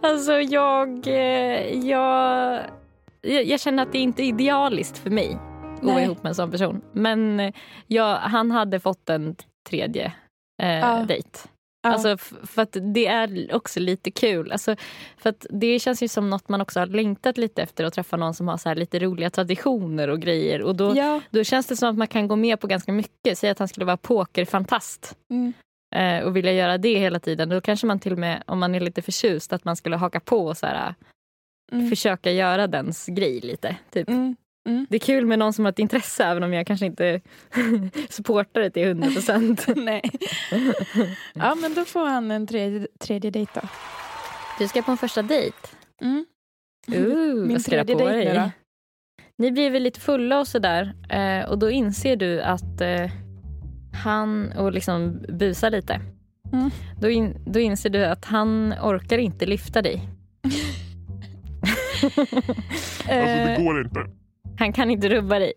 [0.00, 2.60] alltså jag, eh, jag,
[3.22, 5.38] jag, jag känner att det inte är idealiskt för mig
[5.76, 6.80] att vara ihop med en sån person.
[6.92, 7.54] Men eh,
[7.86, 9.36] jag, han hade fått en
[9.68, 10.12] tredje
[10.62, 11.04] eh, Ja.
[11.08, 11.38] dejt.
[11.92, 12.16] Alltså,
[12.46, 14.52] för att det är också lite kul.
[14.52, 14.76] Alltså,
[15.18, 18.16] för att det känns ju som något man också har längtat lite efter att träffa
[18.16, 20.62] någon som har så här lite roliga traditioner och grejer.
[20.62, 21.20] Och då, ja.
[21.30, 23.38] då känns det som att man kan gå med på ganska mycket.
[23.38, 25.52] Säg att han skulle vara pokerfantast Mm.
[25.94, 27.48] eh, och vilja göra det hela tiden.
[27.48, 30.20] Då kanske man till och med, om man är lite förtjust, att man skulle haka
[30.20, 30.94] på och så här,
[31.72, 31.90] Mm.
[31.90, 33.76] försöka göra dens grej lite.
[33.90, 34.08] Typ.
[34.08, 34.36] Mm.
[34.88, 37.20] Det är kul med någon som har ett intresse även om jag kanske inte
[38.08, 39.66] supportar det till 100 procent.
[39.76, 40.02] Nej.
[41.34, 43.68] Ja, men då får han en tredje, tredje dejt då.
[44.58, 45.56] Du ska på en första dejt.
[46.00, 46.24] Mm.
[46.94, 48.50] Uh, Min ska tredje dejt nu då?
[49.36, 53.10] Ni blir väl lite fulla och sådär eh, och då inser du att eh,
[54.04, 56.00] han, och liksom busar lite.
[56.52, 56.70] Mm.
[57.00, 60.08] Då, in, då inser du att han orkar inte lyfta dig.
[63.08, 64.23] Alltså det går inte.
[64.58, 65.52] Han kan inte rubba dig.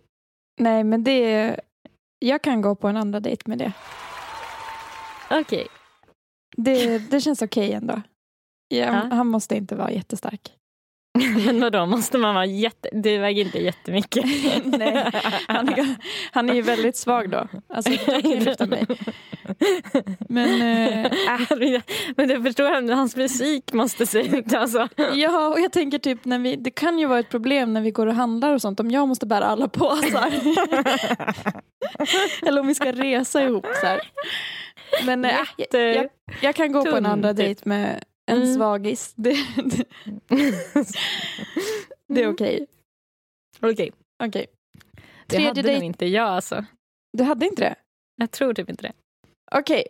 [0.59, 1.59] nej, men det...
[2.19, 3.73] Jag kan gå på en andra dejt med det.
[5.31, 5.67] Okej.
[6.57, 8.01] Det, det känns okej ändå.
[8.67, 9.07] Ja, Ja.
[9.11, 10.56] Han måste inte vara jättestark.
[11.45, 12.89] Men vadå, måste man vara jätte...
[12.91, 14.25] Du väger inte jättemycket.
[14.65, 15.11] Nej,
[15.47, 15.95] han är,
[16.31, 17.47] han är ju väldigt svag då.
[17.73, 18.85] Alltså, kan lyfta mig.
[20.29, 21.11] Men eh,
[22.17, 24.53] Men du förstår hur hans fysik måste se ut.
[24.53, 24.87] Alltså.
[25.13, 27.91] ja, och jag tänker typ när vi, det kan ju vara ett problem när vi
[27.91, 30.31] går och handlar och sånt om jag måste bära alla påsar.
[32.47, 34.01] Eller om vi ska resa ihop så här.
[35.05, 36.09] Men eh, Jätte- jag, jag,
[36.41, 37.37] jag kan gå på en andra typ.
[37.37, 38.55] dejt med en Mm.
[38.55, 39.13] svagis.
[39.17, 39.85] Det, det,
[42.07, 42.65] det är okej.
[43.61, 43.91] Okej,
[44.23, 44.45] Okej.
[44.93, 45.75] det Tredje hade dejt.
[45.79, 46.65] nog inte jag alltså.
[47.17, 47.75] Du hade inte det?
[48.15, 48.93] Jag tror typ inte det.
[49.55, 49.83] Okej.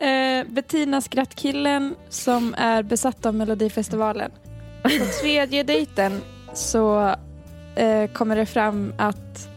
[0.00, 4.30] eh, Bettina skrattkillen som är besatt av Melodifestivalen.
[4.82, 4.88] På
[5.20, 6.20] tredje dejten
[6.54, 7.14] så
[7.76, 9.48] eh, kommer det fram att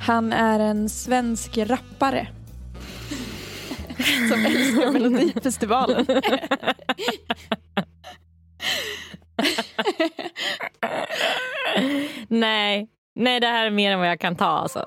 [0.00, 2.28] han är en svensk rappare.
[4.28, 6.06] som älskar Melodifestivalen.
[12.28, 12.88] nej.
[13.14, 14.44] nej, det här är mer än vad jag kan ta.
[14.46, 14.84] Alltså.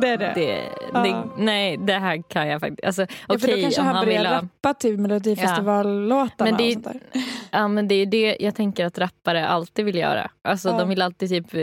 [0.00, 0.32] det är det.
[0.34, 1.00] Det, Ja.
[1.02, 2.84] det, nej, det här kan jag faktiskt.
[2.86, 6.84] Alltså, ja, för då kanske han, börjar ha, rappa till Melodifestivallåtarna Men det- och sånt
[7.12, 7.22] där.
[7.50, 10.30] ja, men det är det jag tänker att rappare alltid vill göra.
[10.44, 10.78] Alltså, Ja.
[10.78, 11.60] De vill alltid typ eh,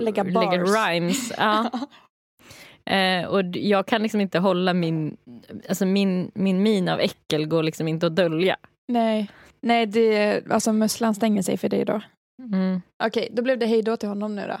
[0.00, 0.76] Lägga lägga bars.
[0.88, 1.32] rhymes.
[1.38, 1.70] Ja.
[2.90, 5.16] Eh, och jag kan liksom inte hålla min,
[5.68, 8.56] alltså min, min min av äckel går liksom inte att dölja.
[8.88, 12.00] Nej, Nej det, alltså musslan stänger sig för dig då.
[12.42, 12.82] Mm.
[13.04, 14.60] Okej, då blev det hej då till honom nu då.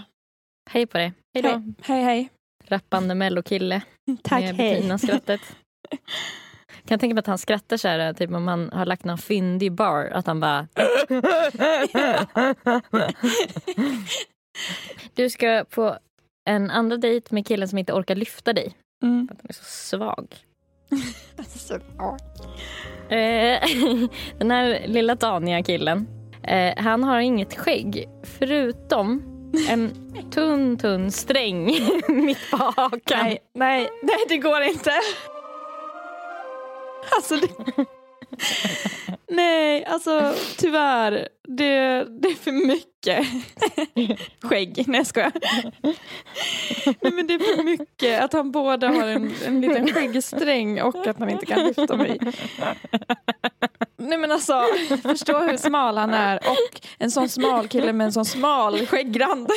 [0.70, 1.12] Hej på dig.
[1.34, 1.48] Hej då.
[1.48, 2.02] Hej, hej.
[2.02, 2.28] hej.
[2.64, 3.82] Rappande mellokille
[4.30, 5.40] med Bettina-skrattet.
[6.86, 9.72] Kan tänka mig att han skrattar så här, typ om man har lagt någon fyndig
[9.72, 10.68] bar, att han bara...
[15.14, 15.98] du ska på
[16.44, 18.74] en andra dejt med killen som inte orkar lyfta dig.
[19.02, 19.28] Mm.
[19.28, 20.36] För att han är så svag.
[21.46, 21.74] Så.
[23.14, 23.60] Eh,
[24.38, 26.06] Den här lilla taniga killen,
[26.42, 29.22] eh, han har inget skägg förutom
[29.68, 31.64] en tunn, tunn sträng
[32.08, 33.00] mitt på hakan.
[33.22, 34.90] Nej, nej, nej, det går inte.
[37.16, 37.48] Alltså, det...
[39.28, 41.28] Nej, alltså tyvärr.
[41.48, 43.26] Det, det är för mycket
[44.42, 44.84] skägg.
[44.86, 45.32] Nej, jag skojar.
[47.00, 51.06] Nej, men det är för mycket att han både har en, en liten skäggsträng och
[51.06, 52.18] att han inte kan lyfta mig.
[53.96, 54.62] Nej men alltså,
[55.02, 59.50] förstå hur smal han är och en sån smal kille med en sån smal skäggrand.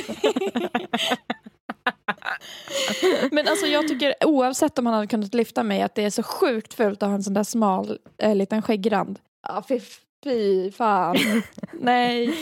[3.31, 6.23] Men alltså jag tycker oavsett om han hade kunnat lyfta mig att det är så
[6.23, 9.19] sjukt fult att ha en sån där smal eh, liten skäggrand.
[9.47, 9.79] Ja fy,
[10.23, 11.17] fy fan.
[11.73, 12.33] Nej.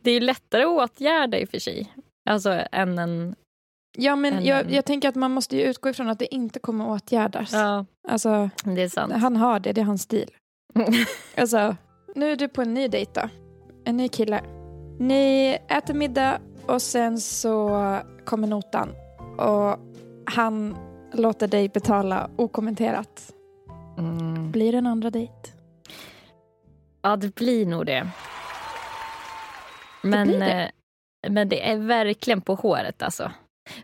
[0.00, 1.92] Det är ju lättare att åtgärda i och för sig.
[2.30, 3.34] Alltså än en...
[3.98, 6.58] Ja men En- jag, jag tänker att man måste ju utgå ifrån att det inte
[6.58, 7.52] kommer att åtgärdas.
[7.52, 9.12] Ja, Alltså det är sant.
[9.12, 10.30] han har det, det är hans stil.
[11.36, 11.76] Alltså,
[12.14, 13.28] nu är du på en ny dejt då.
[13.84, 14.40] En ny kille.
[14.98, 16.38] Ni äter middag
[16.70, 17.68] och sen så
[18.24, 18.88] kommer notan.
[19.38, 19.78] Och
[20.26, 20.76] han
[21.12, 23.32] låter dig betala okommenterat.
[23.98, 24.50] Mm.
[24.52, 25.32] Blir det en andra dejt?
[27.02, 28.08] Ja, det blir nog det.
[30.02, 30.72] Men, blir det.
[31.22, 33.32] eh, men det är verkligen på håret alltså.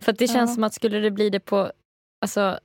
[0.01, 0.55] För det känns Ja.
[0.55, 1.73] som att skulle det bli det på...
[2.21, 2.59] Alltså,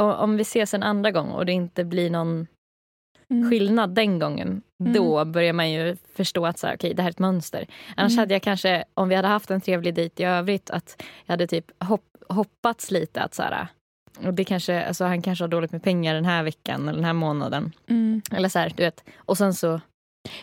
[0.00, 2.46] om vi ses en andra gång och det inte blir någon
[3.30, 3.50] Mm.
[3.50, 4.92] skillnad den gången, Mm.
[4.92, 7.66] då börjar man ju förstå att så här, okay, det här är ett mönster.
[7.96, 8.18] Annars Mm.
[8.22, 11.46] hade jag kanske, om vi hade haft en trevlig dejt i övrigt, att jag hade
[11.46, 13.66] typ hopp, hoppats lite att så här,
[14.26, 17.04] och det kanske, alltså, han kanske har dåligt med pengar den här veckan eller den
[17.04, 17.72] här månaden.
[17.88, 18.22] Mm.
[18.32, 19.04] Eller så här, du vet.
[19.16, 19.80] Och sen så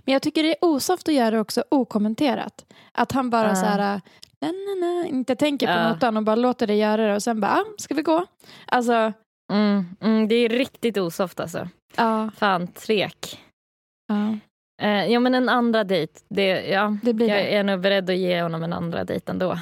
[0.06, 2.66] Men jag tycker det är osoft att göra det också okommenterat.
[2.92, 3.56] Att han bara Ja.
[3.56, 4.02] så här,
[4.42, 5.90] na, na, na, inte tänker på Ja.
[5.94, 8.26] notan och bara låter det göra det och sen bara, ah, ska vi gå?
[8.66, 9.14] Alltså,
[9.54, 11.70] Mm, mm, det är riktigt osoft alltså.
[11.96, 12.30] ja.
[12.38, 13.40] Fan, trek.
[14.08, 14.38] ja
[14.82, 17.56] Eh, ja men en andra dejt, det, ja, det blir jag det.
[17.56, 19.60] är nog beredd att ge honom en andra dejt ändå.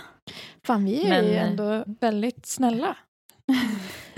[0.68, 2.98] Fan, vi är Men, ju eh, ändå väldigt snälla.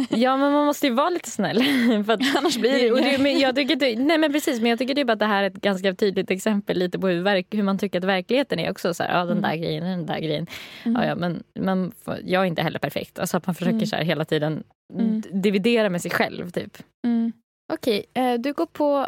[0.09, 1.63] Ja men man måste ju vara lite snäll.
[2.05, 3.21] För att, Annars blir det och inget.
[3.21, 5.47] men jag tycker det, Nej men precis, men jag tycker typ att det här är
[5.47, 8.93] ett ganska tydligt exempel lite på hur, verk, hur man tycker att verkligheten är också.
[8.93, 9.41] Så här, ja den Mm.
[9.49, 10.47] där grejen, den där grejen.
[10.83, 11.01] Mm.
[11.01, 11.91] Ja, ja, men man,
[12.23, 13.19] jag är inte heller perfekt.
[13.19, 13.85] Alltså att man försöker Mm.
[13.85, 15.21] så här hela tiden Mm.
[15.31, 16.77] dividera med sig själv typ.
[17.07, 17.31] Mm.
[17.73, 19.07] Okej, eh, du går på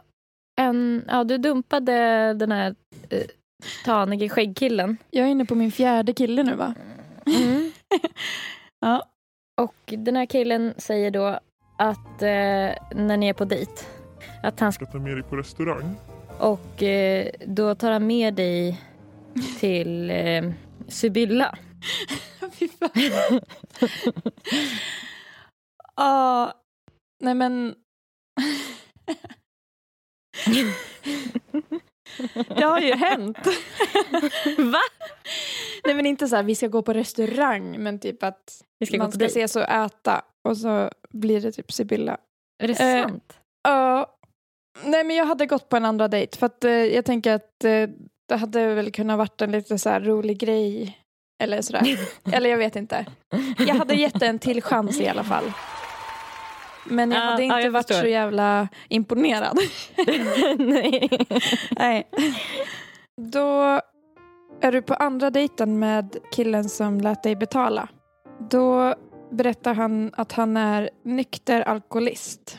[0.61, 1.03] en...
[1.07, 1.93] Ja, du dumpade
[2.33, 2.75] den här
[3.09, 3.21] eh,
[3.85, 4.97] tanige skäggkillen.
[5.11, 6.73] Jag är inne på min fjärde kille nu va?
[7.25, 7.71] Mm.
[8.81, 9.03] Ja.
[9.55, 11.39] Och den här killen säger då
[11.77, 13.71] att eh, när ni är på dejt,
[14.43, 14.85] att han ska...
[14.85, 15.95] Ta med dig på restaurang.
[16.39, 18.81] Och eh, då tar han med dig
[19.59, 20.51] till eh,
[20.87, 21.57] Sibylla.
[22.51, 22.89] Fy fan.
[25.95, 26.53] Ja,
[27.19, 27.75] nej men.
[32.55, 33.37] Det har ju hänt.
[34.57, 34.79] Va?
[35.85, 38.97] Nej men inte så här, vi ska gå på restaurang men typ att Vi ska
[38.97, 39.31] man ska dejt.
[39.43, 42.17] ses och äta och så blir det typ Sibylla.
[42.63, 43.33] Är det Eh, sant?
[43.63, 44.11] Ja.
[44.83, 47.63] Nej men jag hade gått på en andra dejt för att eh, jag tänker att
[47.63, 47.89] eh,
[48.29, 50.99] det hade väl kunnat varit en lite så här rolig grej.
[51.43, 51.99] Eller sådär.
[52.31, 53.05] Eller jag vet inte.
[53.57, 55.43] Jag hade gett en till chans i alla fall.
[56.85, 58.01] Men jag Ja, hade inte jag varit förstår.
[58.01, 59.57] så jävla imponerad.
[60.57, 61.09] Nej.
[61.71, 62.07] Nej.
[63.31, 63.81] Då
[64.61, 67.87] är du på andra dejten med killen som lät dig betala.
[68.49, 68.95] Då
[69.31, 72.57] berättar han att han är nykter alkoholist.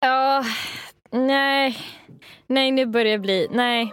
[0.00, 0.44] Ja,
[1.10, 1.76] nej.
[2.46, 3.48] Nej, nu börjar det bli...
[3.50, 3.92] Nej.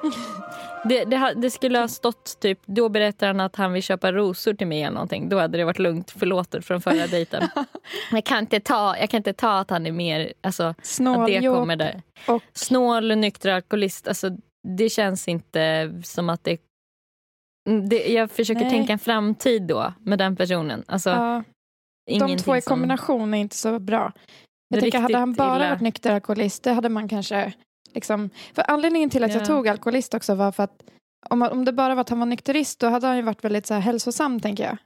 [0.83, 4.53] Det, det, det skulle ha stått typ, då berättar han att han vill köpa rosor
[4.53, 5.29] till mig eller någonting.
[5.29, 7.47] Då hade det varit lugnt förlåtet från förra dejten.
[8.11, 10.77] Jag kan inte ta, jag kan inte ta att han är mer, alltså att
[11.27, 12.01] det kommer där.
[12.27, 14.29] och Snål och nykter alkoholist, alltså
[14.77, 16.61] det känns inte som att det...
[17.69, 18.69] Mm, det jag försöker Nej.
[18.69, 20.83] tänka en framtid då med den personen.
[20.87, 21.43] Alltså, ja,
[22.05, 24.11] de två i som- kombination är inte så bra.
[24.69, 25.69] Jag tänker, hade han bara illa.
[25.69, 27.53] varit nykter alkoholist, det hade man kanske...
[27.93, 29.45] Liksom, för anledningen till att jag Ja.
[29.45, 30.83] tog alkoholist också var för att
[31.29, 33.65] om, om det bara var att han var nykterist, då hade han ju varit väldigt
[33.67, 34.77] så här hälsosam, tänker jag.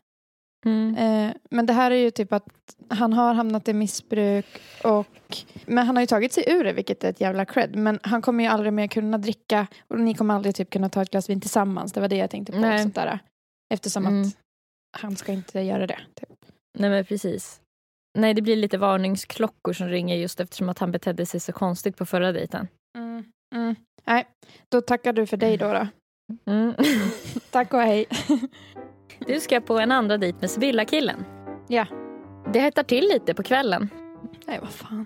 [0.66, 0.95] Mm.
[0.97, 2.47] Eh, men det här är ju typ att
[2.89, 4.45] han har hamnat i missbruk
[4.84, 5.08] och
[5.66, 7.76] men han har ju tagit sig ur det vilket är ett jävla cred.
[7.76, 11.01] Men han kommer ju aldrig mer kunna dricka och ni kommer aldrig typ kunna ta
[11.01, 11.93] ett glas vin tillsammans.
[11.93, 12.60] Det var det jag tänkte på.
[12.60, 12.74] Nej.
[12.76, 13.20] och Sånt där.
[13.74, 14.22] Eftersom Mm.
[14.28, 14.36] att
[15.01, 15.99] han ska inte göra det.
[16.16, 16.30] Typ.
[16.80, 17.60] Nej men precis.
[18.18, 21.97] Nej det blir lite varningsklockor som ringer just eftersom att han betedde sig så konstigt
[21.97, 22.68] på förra dejten.
[22.98, 23.24] Mm.
[23.56, 23.76] Mm.
[24.06, 24.26] Nej,
[24.70, 25.74] då tackar du för dig då.
[25.74, 25.88] då.
[26.52, 26.74] Mm.
[27.52, 28.06] Tack och hej.
[29.28, 31.26] Du ska på en andra dejt med Sibylla-killen.
[31.68, 31.86] Ja.
[32.54, 33.89] Det hettar till lite på kvällen.
[34.48, 35.06] Nej, vad fan.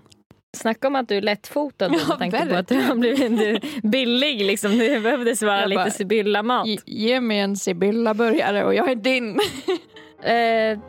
[0.57, 4.41] Snacka om att du är lättfotad Ja, med tanke på att du har blivit billig.
[4.45, 4.77] Liksom.
[4.77, 6.67] Det behövdes vara Jag lite bara- Sibylla-mat.
[6.67, 9.39] Ge- Ge mig en Sibylla-burgare och jag är din.
[10.23, 10.79] Eh,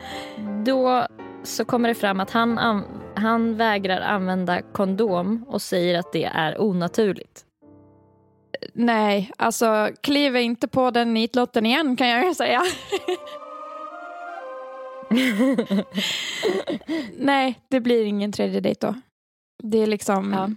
[0.65, 1.07] då
[1.43, 6.23] så kommer det fram att han, an- han vägrar använda kondom och säger att det
[6.23, 7.45] är onaturligt.
[8.73, 12.61] Nej, alltså kliver inte på den nitlotten igen kan jag säga.
[17.17, 18.95] Nej, det blir ingen tredje dejt då.
[19.63, 20.49] Det är liksom, Ja.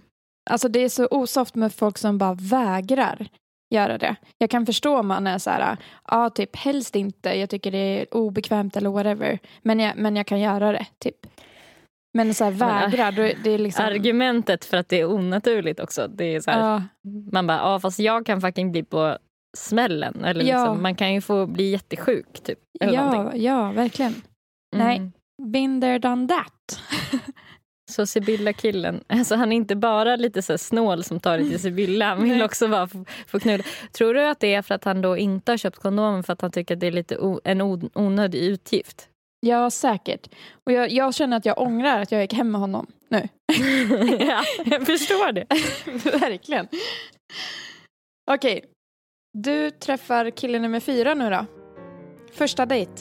[0.49, 3.27] alltså det är så osoft med folk som bara vägrar
[3.73, 4.15] göra det.
[4.37, 7.77] Jag kan förstå om man är så här, ja typ helst inte, jag tycker det
[8.01, 9.39] är obekvämt eller whatever.
[9.61, 11.15] Men jag, men jag kan göra det, typ.
[12.17, 13.85] Men så här äh, vägrar, då, det är liksom...
[13.85, 16.07] Argumentet för att det är onaturligt också.
[16.07, 16.83] Det är så här, Ja,
[17.31, 19.17] Man bara, ja fast jag kan fucking bli på
[19.57, 20.23] smällen.
[20.23, 20.57] Eller Ja.
[20.59, 22.59] liksom, man kan ju få bli jättesjuk typ.
[22.79, 23.41] Eller någonting.
[23.43, 24.13] ja, ja, verkligen.
[24.75, 24.87] Mm.
[24.87, 25.11] nej.
[25.51, 26.81] Been there, done that.
[27.93, 32.05] Så Sibylla-killen, alltså han är inte bara lite så snål som tar det till Sibylla,
[32.05, 33.63] han vill också bara få, få knulla.
[33.91, 36.41] Tror du att det är för att han då inte har köpt kondomen för att
[36.41, 37.61] han tycker att det är lite o, en
[37.93, 39.09] onödig utgift?
[39.39, 40.27] Ja, säkert.
[40.65, 43.17] Och jag, jag känner att jag ångrar att jag gick hem med honom nu.
[44.19, 45.45] ja, jag förstår det.
[46.19, 46.67] Verkligen.
[48.31, 48.65] Okej.
[49.37, 51.45] Du träffar kille nummer fyra nu då.
[52.33, 52.91] Första dejt.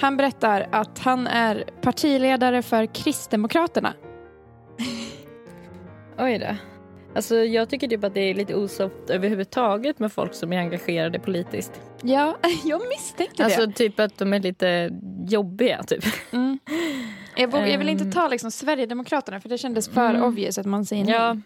[0.00, 3.94] Han berättar att han är partiledare för Kristdemokraterna.
[6.18, 6.56] Oj då.
[7.14, 11.18] Alltså, jag tycker typ att det är lite osoft överhuvudtaget med folk som är engagerade
[11.18, 11.80] politiskt.
[12.02, 13.72] Ja, jag misstänkte Alltså det.
[13.72, 14.90] typ att de är lite
[15.28, 15.82] jobbiga.
[15.82, 16.04] Typ.
[16.32, 16.58] Mm.
[17.36, 18.10] Jag, våg, jag vill inte Ehm.
[18.12, 20.22] ta liksom Sverigedemokraterna för det kändes för Mm.
[20.22, 21.14] obvious att man säger nej.
[21.14, 21.36] Ja.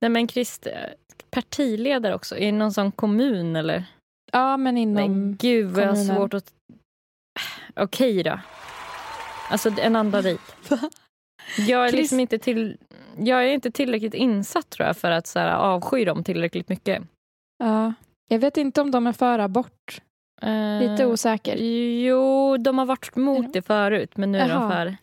[0.00, 0.66] Nej men Krist,
[1.30, 2.34] partiledare också.
[2.34, 3.84] Det någon sån kommun eller?
[4.32, 4.94] ja, men inom...
[4.94, 6.52] Men gud vad jag har svårt att...
[7.76, 8.40] Okej då.
[9.50, 10.42] Alltså en andra dejt.
[11.58, 12.76] Jag är liksom inte till...
[13.18, 17.02] Jag är inte tillräckligt insatt tror jag för att så här, avsky dem tillräckligt mycket.
[17.58, 17.92] Ja.
[18.28, 20.00] Jag vet inte om de är för abort.
[20.80, 21.56] Lite Eh, osäker.
[22.04, 24.70] Jo, de har varit mot det förut men nu är de Jaha.
[24.70, 24.96] för.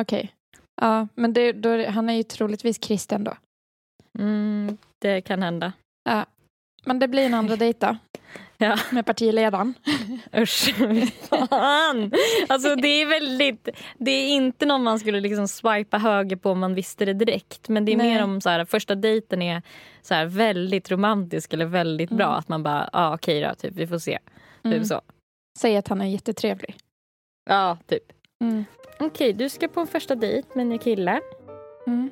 [0.00, 0.32] Okej.
[0.80, 3.36] Ja, men det, då, han är ju troligtvis kristen då.
[4.18, 5.72] Mm, det kan hända.
[6.84, 7.96] Men det blir en andra dejt då.
[8.58, 8.78] Ja.
[8.90, 9.74] Med partiledaren.
[10.36, 10.74] Usch,
[11.28, 12.12] fan!
[12.48, 16.58] Alltså det är väldigt, det är inte någon man skulle liksom swipa höger på om
[16.58, 17.68] man visste det direkt.
[17.68, 18.14] Men det är Nej.
[18.14, 19.62] mer om så här, första dejten är
[20.02, 22.26] så här, väldigt romantisk eller väldigt bra.
[22.26, 22.38] Mm.
[22.38, 24.18] Att man bara, ja ah, okej då, typ, vi får se.
[24.64, 24.78] Mm.
[24.78, 25.00] Typ så.
[25.58, 26.76] Säg att han är jättetrevlig.
[27.50, 28.02] Ja, typ.
[28.40, 28.64] Mm.
[29.00, 31.20] Okej, du ska på en första dejt med en ny kille.
[31.86, 32.10] Mm.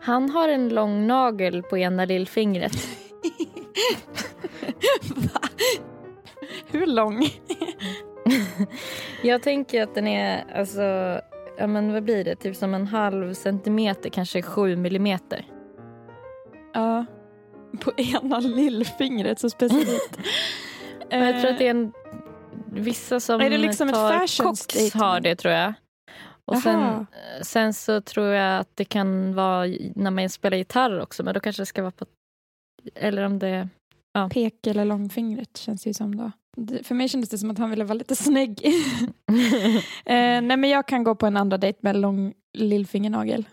[0.00, 2.72] Han har en lång nagel på ena lillfingret.
[6.94, 7.28] Lång?
[9.22, 10.82] Jag tänker att den är, alltså,
[11.58, 12.36] ja men vad blir det?
[12.36, 15.46] Typ som en halv centimeter, kanske sju millimeter.
[16.74, 17.06] Ja.
[17.80, 20.18] På ena lillfingret så specifikt.
[21.10, 21.92] Men jag tror att det är en,
[22.66, 25.74] vissa som Är det liksom ett tar koks har det tror jag.
[26.44, 27.06] Och sen, Jaha.
[27.42, 31.40] sen så tror jag att det kan vara när man spelar gitarr också, men då
[31.40, 32.06] kanske det ska vara på...
[32.94, 33.68] Eller om det...
[34.30, 36.32] Pek eller långfingret känns det ju som då.
[36.82, 38.64] För mig kändes det som att han ville vara lite snygg.
[40.04, 43.48] eh, nej men jag kan gå på en andra dejt med lång lillfingernagel.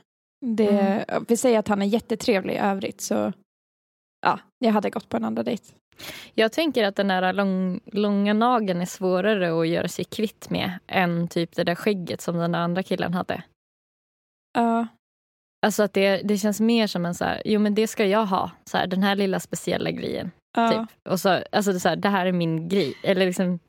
[0.46, 1.26] Det, Mm.
[1.28, 3.34] Vi säger att han är jättetrevlig i övrigt så
[4.22, 5.64] ja, jag hade gått på en andra dejt.
[6.34, 10.80] Jag tänker att den här lång, långa nageln är svårare att göra sig kvitt med
[10.88, 13.44] än typ det där skägget som den där andra killen hade.
[14.54, 14.88] Ja,
[15.66, 18.26] Alltså att det, det känns mer som en så här, jo men det ska jag
[18.26, 20.32] ha, så här, den här lilla speciella grejen.
[20.54, 20.70] Ja.
[20.70, 21.12] Typ.
[21.12, 22.94] Och så, alltså det, är så här, det här är min grej.
[23.04, 23.60] Eller liksom,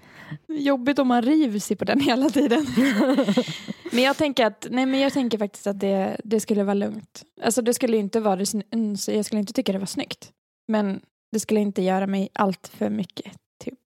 [0.48, 2.66] Jobbigt om man river sig på den hela tiden.
[3.92, 7.22] men jag tänker att, nej men jag tänker faktiskt att det, det skulle vara lugnt.
[7.42, 10.30] Alltså det skulle inte vara så jag skulle inte tycka det var snyggt.
[10.68, 11.00] Men
[11.32, 13.32] det skulle inte göra mig allt för mycket,
[13.64, 13.78] typ.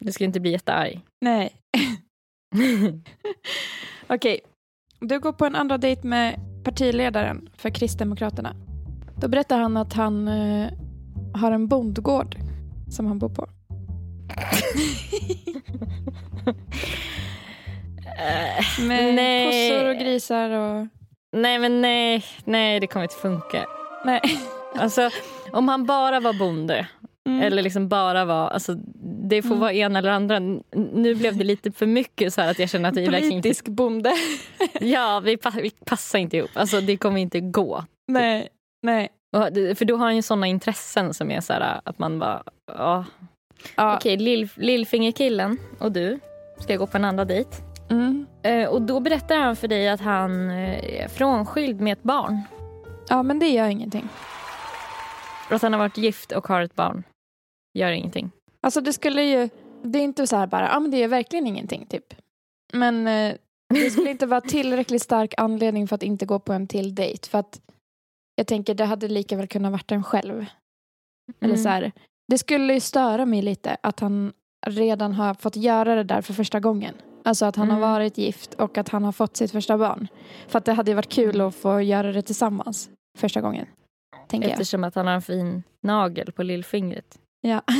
[0.00, 1.00] du ska inte bli jättearg.
[1.20, 1.52] Nej.
[4.06, 4.40] Okej,
[5.00, 8.56] du går på en andra dejt med partiledaren för Kristdemokraterna.
[9.20, 10.72] Då berättar han att han eh,
[11.34, 12.36] har en bondgård
[12.90, 13.48] som han bor på.
[18.18, 19.46] Eh, Med nej.
[19.70, 20.86] kossor och grisar och...
[21.32, 23.66] Nej men nej, nej det kommer inte funka.
[24.04, 24.20] Nej.
[24.74, 25.10] Alltså
[25.52, 26.86] om han bara var bonde
[27.28, 27.42] Mm.
[27.42, 28.74] eller liksom bara var, alltså
[29.28, 29.60] det får Mm.
[29.60, 30.38] vara ena eller andra.
[30.92, 33.48] Nu blev det lite för mycket så här att jag känner att vi verkligen inte,
[33.48, 34.12] Politisk bonde.
[34.80, 36.50] ja vi, pa- vi passar inte ihop.
[36.54, 37.84] Alltså det kommer inte gå.
[38.08, 38.48] nej,
[38.82, 39.08] nej.
[39.32, 43.04] För då har han ju såna intressen som är så här att man bara, ja.
[43.76, 43.96] Ja.
[43.96, 46.20] Okej, lill, lillfingerkillen och du
[46.58, 47.50] ska gå på en andra dejt.
[47.90, 48.26] Mm.
[48.42, 52.42] Eh, och då berättar han för dig att han eh, är frånskild med ett barn.
[53.08, 54.08] ja, men det gör ingenting.
[55.50, 57.02] Att han har varit gift och har ett barn.
[57.78, 58.30] Gör ingenting.
[58.60, 59.48] Alltså det skulle ju...
[59.82, 62.14] Det är inte så här bara, ja men det är verkligen ingenting typ.
[62.72, 63.34] Men eh,
[63.74, 67.28] det skulle inte vara tillräckligt stark anledning för att inte gå på en till dejt.
[67.28, 67.60] För att
[68.38, 70.46] jag tänker det hade lika väl kunnat varit en själv.
[71.40, 71.62] Eller Mm.
[71.62, 71.92] så här,
[72.28, 74.32] det skulle ju störa mig lite att han
[74.66, 76.94] redan har fått göra det där för första gången.
[77.24, 77.82] Alltså att han Mm.
[77.82, 80.08] har varit gift och att han har fått sitt första barn.
[80.48, 83.66] För att det hade ju varit kul att få göra det tillsammans första gången.
[84.28, 84.52] Tänker jag.
[84.52, 87.18] Eftersom att han har en fin nagel på lillfingret.
[87.40, 87.62] Ja.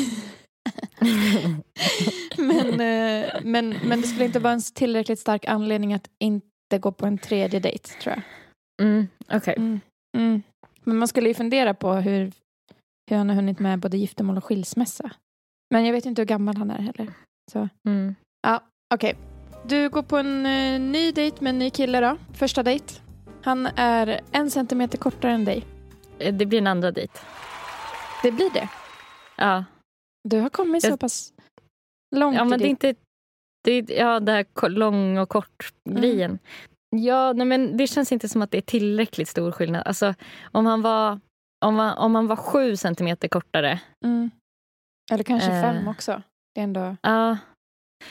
[2.39, 6.93] men, eh, men, men det skulle inte vara en tillräckligt stark anledning att inte gå
[6.93, 8.23] på en tredje dejt tror jag.
[8.87, 9.55] Mm, Okej.
[9.57, 9.81] Mm.
[10.19, 10.43] Mm.
[10.85, 12.33] Men man skulle ju fundera på hur,
[13.11, 15.11] hur han har hunnit med både giftermål och skilsmässa.
[15.75, 17.12] Men jag vet inte hur gammal han är heller.
[17.89, 18.14] Mm.
[18.95, 19.16] Okej,
[19.64, 22.16] du går på en eh, ny dejt med en ny kille då.
[22.35, 22.95] Första dejt.
[23.43, 25.64] Han är en centimeter kortare än dig.
[26.19, 27.12] Eh, Det blir en andra dejt.
[28.23, 28.69] Det blir det.
[29.37, 29.64] Ja,
[30.29, 31.33] Du har kommit så Jag- pass
[32.16, 32.95] långt ja men det är inte...
[33.64, 36.39] Det är, ja, det här lång och kort Mm.
[36.97, 39.82] Ja, nej, men det känns inte som att det är tillräckligt stor skillnad.
[39.86, 40.14] Alltså,
[40.53, 41.20] om han var,
[41.64, 43.80] om han, om han var sju centimeter kortare.
[44.05, 44.30] Mm.
[45.12, 45.62] Eller kanske Eh.
[45.62, 46.22] fem också.
[46.55, 46.97] Det är ändå...
[47.03, 47.36] Ja,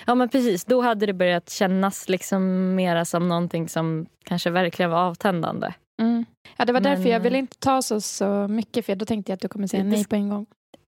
[0.05, 0.65] ja men precis.
[0.65, 5.73] Då hade det börjat kännas liksom mera som någonting som kanske verkligen var avtändande.
[6.01, 6.25] Mm.
[6.57, 9.31] Ja, det var Men, därför jag ville inte ta så, så mycket för då tänkte
[9.31, 10.45] jag att du kommer säga nej på en gång.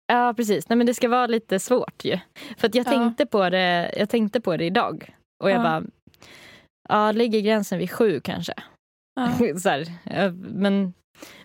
[0.07, 0.69] Ja, precis.
[0.69, 2.19] Nej, men det ska vara lite svårt ju.
[2.57, 2.83] För jag, Ja.
[2.91, 5.15] tänkte på det, jag tänkte på det idag.
[5.43, 5.63] Och jag Ja.
[5.63, 5.83] bara,
[6.89, 8.53] ja, ligger gränsen vid sju kanske?
[9.15, 9.31] Ja.
[9.59, 10.93] Så här, men,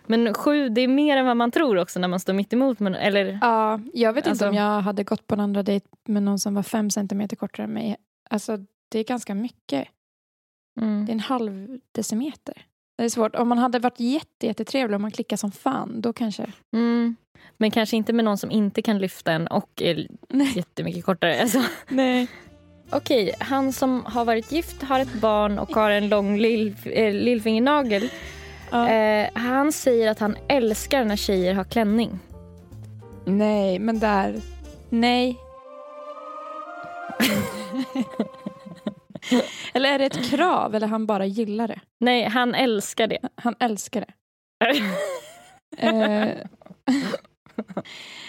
[0.06, 2.80] men sju, det är mer än vad man tror också när man står mitt emot.
[2.80, 5.86] Men, eller, ja, jag vet Alltså- inte om jag hade gått på en andra dejt
[6.08, 7.96] med någon som var fem centimeter kortare än mig.
[8.30, 8.56] Alltså,
[8.92, 9.88] det är ganska mycket.
[10.80, 11.06] mm.
[11.06, 12.66] Det är en halv decimeter.
[12.98, 13.36] Det är svårt.
[13.36, 16.52] Om man hade varit jätte, jättetrevlig och man klickar som fan, då kanske...
[16.76, 17.16] Mm.
[17.56, 20.52] Men kanske inte med någon som inte kan lyfta en och är Nej.
[20.56, 21.40] jättemycket kortare.
[21.40, 21.62] Alltså.
[21.88, 22.28] Nej.
[22.96, 27.14] Okej, han som har varit gift, har ett barn och har en lång lill, eh,
[27.14, 28.08] lillfingernagel.
[28.70, 28.88] Ja.
[28.88, 32.18] Eh, han säger att han älskar när tjejer har klänning.
[33.24, 34.40] Nej, men där...
[34.88, 35.36] Nej.
[39.74, 41.80] eller är det ett krav eller han bara gillar det?
[42.00, 43.18] Nej, han älskar det.
[43.34, 44.12] Han älskar det.
[45.78, 46.28] Eh,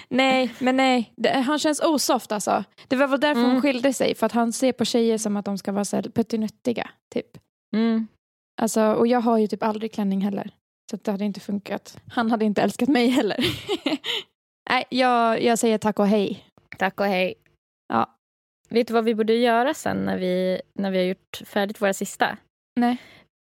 [0.09, 1.13] nej, men nej.
[1.15, 2.63] Det, han känns osoft alltså.
[2.87, 3.51] Det var väl därför Mm.
[3.51, 4.15] hon skilde sig.
[4.15, 6.89] För att han ser på tjejer som att de ska vara så puttinuttiga.
[7.13, 7.27] Typ.
[7.75, 8.07] Mm.
[8.61, 10.49] Alltså, och jag har ju typ aldrig klänning heller.
[10.91, 11.97] Så det hade inte funkat.
[12.11, 13.45] Han hade inte älskat mig heller.
[14.69, 16.45] nej, jag, jag säger tack och hej.
[16.77, 17.33] Tack och hej.
[17.93, 18.11] Ja.
[18.69, 21.93] Vet du vad vi borde göra sen när vi, när vi har gjort färdigt våra
[21.93, 22.37] sista?
[22.75, 22.97] Nej.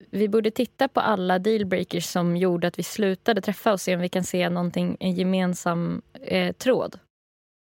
[0.10, 4.02] Vi borde titta på alla dealbreakers som gjorde att vi slutade träffa och se om
[4.02, 7.00] vi kan se någonting, en gemensam eh, tråd.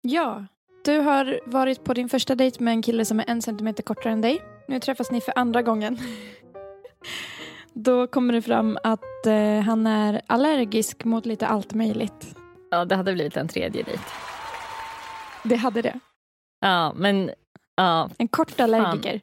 [0.01, 0.47] Ja.
[0.85, 4.13] Du har varit på din första dejt med en kille som är en centimeter kortare
[4.13, 4.43] än dig.
[4.69, 5.99] Nu träffas ni för andra gången.
[7.73, 12.35] Då kommer det fram att eh, han är allergisk mot lite allt möjligt.
[12.71, 14.03] Ja, det hade blivit en tredje dejt.
[15.45, 16.01] Det hade det.
[16.61, 17.31] Ja, men
[17.77, 18.11] ja.
[18.19, 19.21] En kort allergiker.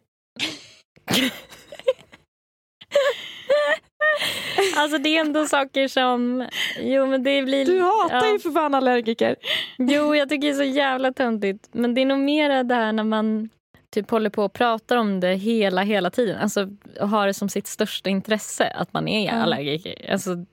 [4.77, 6.47] Alltså det är ändå saker som...
[6.79, 7.65] Jo, men det blir...
[7.65, 8.33] Du hatar ja.
[8.33, 9.35] ju för fan allergiker.
[9.77, 11.69] Jo, jag tycker det är så jävla töntigt.
[11.71, 13.49] Men det är nog mer det här när man
[13.95, 16.37] typ håller på och pratar om det hela, hela tiden.
[16.41, 16.69] Alltså
[17.01, 19.31] och har det som sitt största intresse att man är Ja.
[19.31, 20.11] allergiker.
[20.11, 20.45] Alltså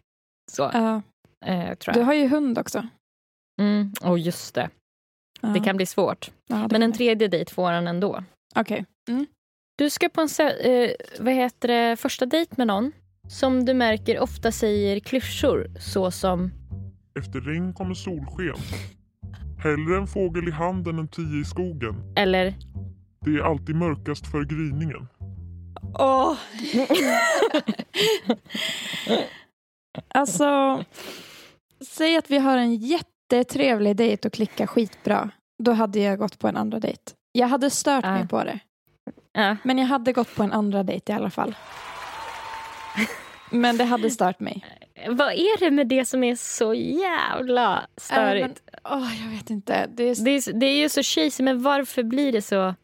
[0.52, 1.02] så, Ja.
[1.46, 2.06] eh, tror Du jag.
[2.06, 2.86] har ju hund också.
[3.60, 3.92] Mm.
[4.02, 4.70] Oh, just det.
[5.40, 5.48] Ja.
[5.48, 6.30] Det kan bli svårt.
[6.48, 8.24] Ja, det Men en tredje dejt får han ändå.
[8.54, 8.84] Okej.
[9.08, 9.26] Mm.
[9.76, 10.28] Du ska på en
[10.60, 12.92] eh, vad heter det, första dejt med någon
[13.28, 16.50] som du märker ofta säger klyschor såsom
[17.18, 18.56] Efter regn kommer solsken.
[19.62, 22.12] Hellre en fågel i handen än tio i skogen.
[22.16, 22.54] eller
[23.20, 25.08] Det är alltid mörkast för gryningen.
[25.98, 26.36] Åh!
[30.08, 30.84] alltså,
[31.86, 35.30] säg att vi har en jättetrevlig dejt och klickar skitbra.
[35.62, 37.02] Då hade jag gått på en andra dejt.
[37.32, 38.10] Jag hade stört Ja.
[38.12, 38.58] mig på det.
[39.32, 39.56] Ja.
[39.62, 41.54] Men jag hade gått på en andra dejt i alla fall.
[43.50, 44.64] Men det hade stört mig.
[45.08, 48.62] Vad är det med det som är så jävla störigt?
[48.66, 49.86] Äh, men, åh, jag vet inte.
[49.94, 52.74] Det är, det, är, det är ju så cheesy, men varför blir det så?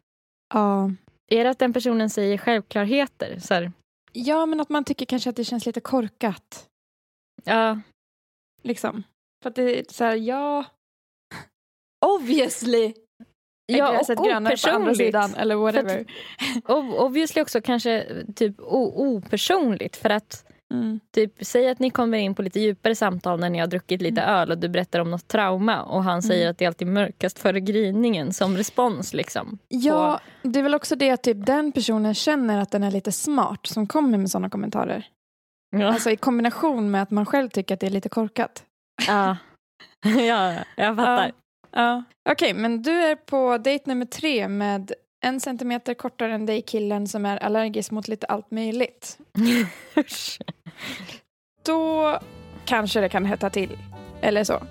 [0.55, 0.91] ja.
[1.31, 3.39] Är det att den personen säger självklarheter?
[3.39, 3.73] Så här,
[4.13, 6.69] ja, men att man tycker kanske att det känns lite korkat.
[7.45, 7.81] ja,
[8.63, 9.03] Liksom.
[9.43, 10.65] För att det är så här, ja...
[12.07, 12.95] Obviously!
[13.69, 15.15] Ja, och på opersonligt.
[15.15, 16.05] whatever.
[16.65, 18.07] Och obviously också kanske
[18.37, 19.97] typ opersonligt.
[19.97, 20.45] För att
[20.75, 21.01] Mm.
[21.15, 24.23] typ, säg att ni kommer in på lite djupare samtal när ni har druckit lite
[24.23, 26.51] öl och du berättar om något trauma och han säger Mm.
[26.51, 29.15] att det är alltid mörkast före gryningen som respons.
[29.15, 29.59] Liksom.
[29.69, 33.13] Ja, det är väl också det att typ den personen känner att den är lite
[33.13, 35.07] smart som kommer med sådana kommentarer.
[35.77, 35.87] Ja.
[35.87, 38.65] Alltså i kombination med att man själv tycker att det är lite korkat.
[39.07, 39.37] ja.
[40.05, 41.27] ja, jag fattar.
[41.27, 41.33] Ja.
[42.31, 47.09] Okej, men du är på dejt nummer tre med en centimeter kortare än dig killen
[47.09, 49.19] som är allergisk mot lite allt möjligt.
[51.67, 52.19] Då
[52.65, 53.79] kanske det kan hetta till.
[54.21, 54.63] Eller så.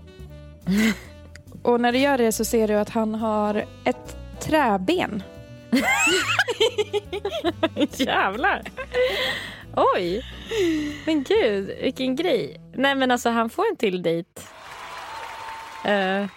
[1.64, 5.24] Och när du gör det så ser du att han har ett träben.
[7.92, 8.62] Jävlar.
[9.76, 10.26] Oj.
[11.06, 12.62] Men gud, vilken grej.
[12.74, 14.42] Nej men alltså han får en till dejt.
[15.86, 16.28] Eh,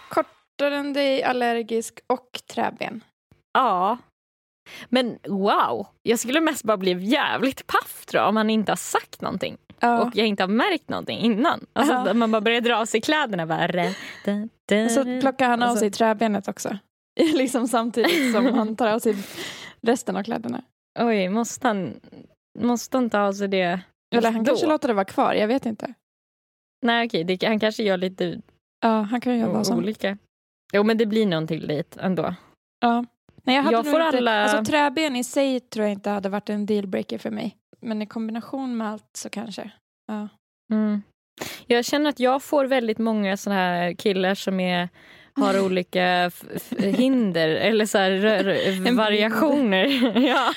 [0.61, 3.05] Kortare än dig, allergisk och träben.
[3.53, 3.99] ja.
[4.89, 5.87] Men wow.
[6.03, 9.57] Jag skulle mest bara bli jävligt paff tror jag om han inte har sagt någonting.
[9.81, 10.03] Ja.
[10.03, 11.67] Och jag inte har märkt någonting innan.
[11.73, 12.15] Alltså Ja.
[12.15, 13.47] man bara börjar dra av sig kläderna.
[13.47, 13.83] Bara, da,
[14.25, 14.85] da, da.
[14.85, 16.79] Och så plockar han av Alltså- sig träbenet också.
[17.35, 19.17] liksom samtidigt som han tar av sig
[19.83, 20.63] resten av kläderna.
[20.99, 22.01] Oj, måste han,
[22.59, 23.81] måste han ta av sig det
[24.15, 24.49] Eller han då?
[24.51, 25.95] kanske låter det vara kvar, jag vet inte.
[26.87, 28.41] Nej okej, det, han kanske gör lite
[28.83, 30.19] Ja, han kan göra olika.
[30.73, 32.35] Jo men det blir någon till dejt ändå.
[32.81, 33.05] Ja.
[33.45, 36.29] Nej, jag hade Jag får inte, alla- alltså, träben i sig tror jag inte hade
[36.29, 37.57] varit en dealbreaker för mig.
[37.81, 39.71] Men i kombination med allt så kanske.
[40.07, 40.29] Ja.
[40.73, 41.03] Mm.
[41.66, 44.89] Jag känner att jag får väldigt många såna här killar som är,
[45.35, 46.31] har olika
[46.79, 49.87] hinder eller så här, variationer.
[50.29, 50.53] ja.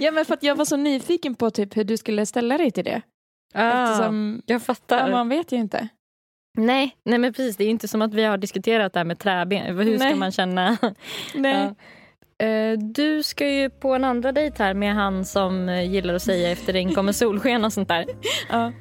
[0.00, 2.70] ja, men för att jag var så nyfiken på typ hur du skulle ställa dig
[2.70, 3.02] till det.
[3.54, 4.98] ah, Eftersom jag fattar.
[5.08, 5.88] ja, man vet ju inte.
[6.58, 9.18] Nej, nej men precis, det är inte som att vi har diskuterat det här med
[9.18, 9.78] träben.
[9.78, 10.14] Hur ska Nej.
[10.14, 10.76] man känna?
[11.34, 11.74] Nej.
[12.38, 12.46] Ja.
[12.46, 16.22] Eh, Du ska ju på en andra dejt här med han som eh, gillar att
[16.22, 18.06] säga efter regn kommer solsken och sånt där.
[18.50, 18.72] Ja.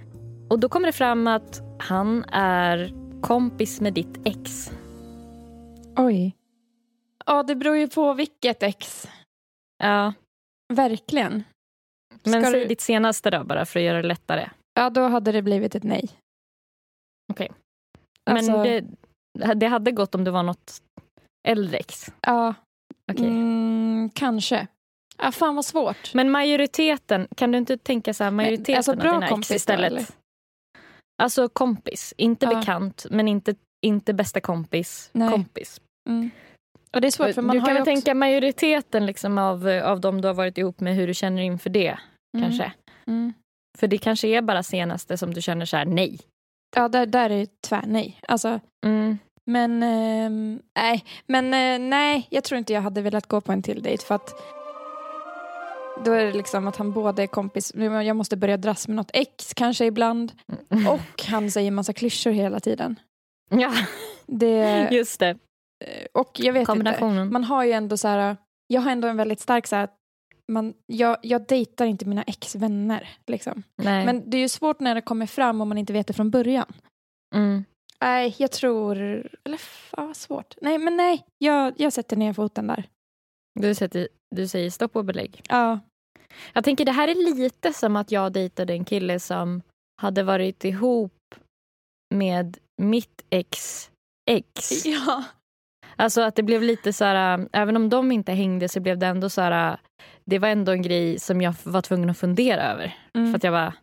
[0.49, 4.71] Och då kommer det fram att han är kompis med ditt ex.
[5.97, 6.35] Oj.
[7.25, 9.07] Ja, det beror ju på vilket ex.
[9.83, 10.13] Ja,
[10.73, 11.43] Verkligen.
[12.23, 14.49] men Ska säg du- ditt senaste då bara för att göra det lättare.
[14.73, 16.09] Ja, då hade det blivit ett nej.
[17.31, 17.51] Okej.
[18.31, 18.63] Alltså, Men
[19.33, 20.81] det, det hade gått om det var något
[21.47, 22.05] äldre ex.
[22.21, 22.53] Ja,
[23.11, 23.25] Okej.
[23.27, 24.67] mm, kanske.
[25.17, 26.13] Ja, fan vad svårt.
[26.13, 29.65] Men majoriteten, kan du inte tänka så här, majoriteten alltså bra av dina kompis ex
[29.65, 29.91] då, istället?
[29.91, 30.05] eller?
[31.23, 32.59] alltså kompis, inte Ja.
[32.59, 33.55] bekant men inte,
[33.85, 35.31] inte bästa kompis, Nej.
[35.31, 35.81] kompis.
[36.09, 36.29] Mm.
[36.95, 37.91] Och det är svårt för man du har kan väl också...
[37.91, 41.69] tänka majoriteten liksom av, av dem du har varit ihop med, hur du känner inför
[41.69, 41.99] det.
[42.37, 42.73] Mm, kanske.
[43.07, 43.33] Mm.
[43.77, 46.19] För det kanske är bara senaste som du känner så här, nej.
[46.75, 48.19] Ja, där, där är det tvärnej.
[48.27, 49.17] Alltså, Mm.
[49.45, 53.61] men ehm, nej, men eh, nej, jag tror inte jag hade velat gå på en
[53.61, 54.29] till dejt för att
[56.05, 59.11] då är det liksom att han både är kompis, jag måste börja dras med något
[59.13, 60.31] ex kanske ibland
[60.89, 62.99] och han säger massa klyschor hela tiden.
[63.49, 63.71] Ja,
[64.27, 65.37] Det, just det.
[66.13, 69.39] och jag vet inte, man har ju ändå så här, jag har ändå en väldigt
[69.39, 69.87] stark så här,
[70.51, 73.09] man, jag, jag dejtar inte mina ex-vänner.
[73.27, 73.63] Liksom.
[73.75, 74.05] nej.
[74.05, 76.29] Men det är ju svårt när det kommer fram om man inte vet det från
[76.29, 76.73] början.
[77.35, 77.63] Mm.
[78.01, 78.97] Nej, jag tror...
[79.43, 80.55] Eller fan svårt.
[80.61, 81.25] Nej, men nej.
[81.37, 82.89] Jag, jag sätter ner foten där.
[83.59, 85.41] Du, sätter, du säger stopp och belägg.
[85.49, 85.79] Ja.
[86.53, 89.61] Jag tänker det här är lite som att jag dejtade en kille som
[90.01, 91.35] hade varit ihop
[92.15, 93.89] med mitt ex
[94.25, 94.85] ex.
[94.85, 95.23] Ja.
[95.95, 99.07] Alltså att det blev lite så här, även om de inte hängde så blev det
[99.07, 99.77] ändå så här,
[100.25, 102.97] det var ändå en grej som jag var tvungen att fundera över.
[103.13, 103.31] Mm.
[103.31, 103.73] För att jag bara,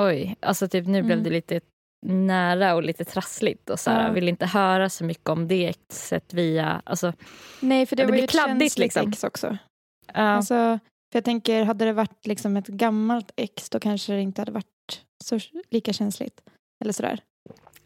[0.00, 1.24] oj, alltså typ nu blev Mm.
[1.24, 1.60] det lite
[2.06, 4.12] nära och lite trassligt och så här, Ja.
[4.12, 7.12] vill inte höra så mycket om det exet via, alltså,
[7.60, 9.08] Nej, för det, det var ju blir ett känsligt liksom.
[9.10, 9.58] ex också.
[10.06, 10.12] ja.
[10.20, 10.54] Alltså,
[11.12, 14.52] för jag tänker, hade det varit liksom ett gammalt ex då kanske det inte hade
[14.52, 15.38] varit så
[15.70, 16.40] lika känsligt.
[16.84, 17.20] Eller sådär.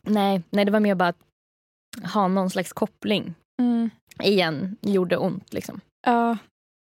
[0.07, 1.19] nej, nej, det var mer bara att
[2.15, 3.91] ha någon slags koppling Mm.
[4.23, 5.81] igen gjorde ont liksom.
[6.07, 6.37] Ja,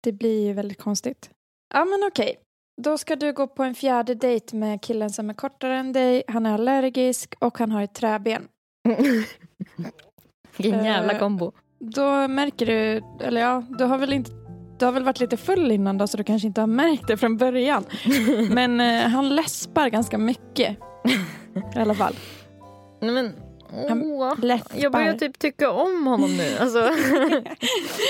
[0.04, 1.30] det blir ju väldigt konstigt.
[1.74, 2.36] Ja, men okej.
[2.82, 6.24] Då ska du gå på en fjärde dejt med killen som är kortare än dig.
[6.28, 8.48] Han är allergisk och han har ett träben.
[10.58, 11.52] Vilken jävla Eh, kombo.
[11.80, 14.32] Då märker du, eller ja, du har väl inte
[14.80, 17.18] du har väl varit lite full innan då så du kanske inte har märkt det
[17.18, 17.84] från början.
[18.50, 20.78] Men eh, han läspar ganska mycket.
[21.76, 22.16] I alla fall.
[23.02, 23.34] Nej, men,
[23.74, 24.78] åh, läspar.
[24.80, 26.58] jag börjar typ tycka om honom nu.
[26.60, 26.90] Alltså,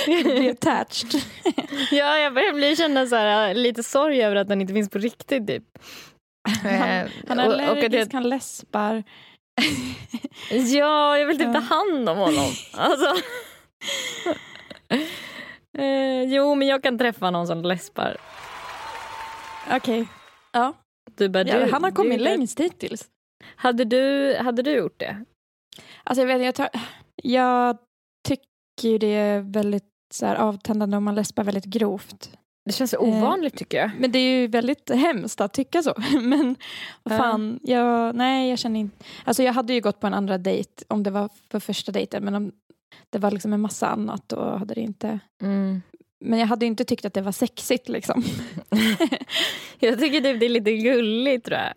[0.05, 1.21] Bli attached.
[1.91, 4.97] ja, jag börjar bli känna så här, lite sorg över att han inte finns på
[4.97, 5.47] riktigt.
[5.47, 5.63] Typ.
[6.63, 9.03] Han, Eh, han är och- och allergisk, jag- han läspar.
[10.51, 12.49] Ja, jag vill typ ta hand om honom.
[12.73, 13.15] Alltså.
[15.77, 18.17] eh, jo, men jag kan träffa någon som läspar.
[19.71, 20.07] Okej.
[20.51, 20.73] Ja.
[21.17, 23.05] Du bara, ja, du, han har kommit du, längst hittills.
[23.55, 25.25] Hade du, hade du gjort det?
[26.03, 26.69] Alltså jag, vet, jag, tar,
[27.23, 27.77] jag
[28.27, 29.83] tycker ju det är väldigt
[30.13, 32.31] så här, avtändande om man läspar väldigt grovt.
[32.65, 33.91] Det känns så ovanligt tycker jag.
[33.99, 35.93] Men det är ju väldigt hemskt att tycka så.
[36.21, 36.55] Men
[37.03, 39.05] vad fan, jag, nej jag känner inte...
[39.25, 42.23] Alltså jag hade ju gått på en andra dejt om det var för första dejten.
[42.23, 42.51] Men om
[43.09, 45.19] det var liksom en massa annat då hade det inte...
[45.41, 45.81] Mm.
[46.21, 48.23] Men jag hade inte tyckt att det var sexigt liksom.
[49.79, 51.73] Jag tycker typ det är lite gulligt tror jag.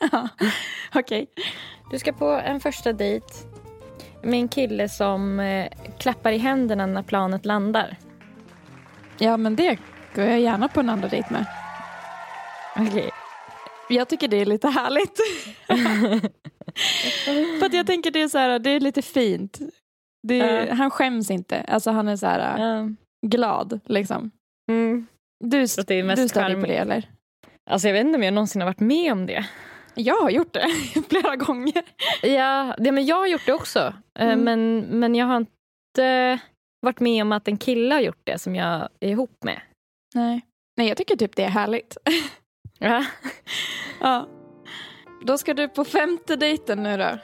[0.12, 0.28] Ja,
[0.94, 1.26] Okej.
[1.90, 3.26] Du ska på en första dejt
[4.22, 7.96] med en kille som eh, klappar i händerna när planet landar.
[9.18, 9.78] Ja men det
[10.14, 11.46] går jag gärna på en andra dejt med.
[12.76, 13.10] Okej.
[13.88, 15.18] Jag tycker det är lite härligt.
[17.60, 19.58] För att jag tänker det är så här, det är lite fint.
[20.22, 20.74] Det Ja.
[20.74, 21.60] Han skäms inte.
[21.60, 22.88] Alltså han är så här Ja.
[23.26, 24.30] Glad liksom.
[24.70, 25.06] Mm.
[25.44, 27.08] Du, Så att det är mest du stör dig på det eller?
[27.70, 29.46] Alltså jag vet inte om jag någonsin har varit med om det.
[29.94, 30.68] Jag har gjort det
[31.08, 31.82] flera gånger.
[32.22, 33.94] Ja, det, men jag har gjort det också.
[34.18, 34.40] Eh, Mm.
[34.44, 36.38] Men, men jag har inte
[36.80, 39.60] varit med om att en kille har gjort det som jag är ihop med.
[40.14, 40.40] Nej.
[40.76, 41.96] Nej, jag tycker typ det är härligt.
[42.78, 43.04] Ja.
[44.00, 44.28] ja.
[45.24, 47.18] Då ska du på femte dejten nu då.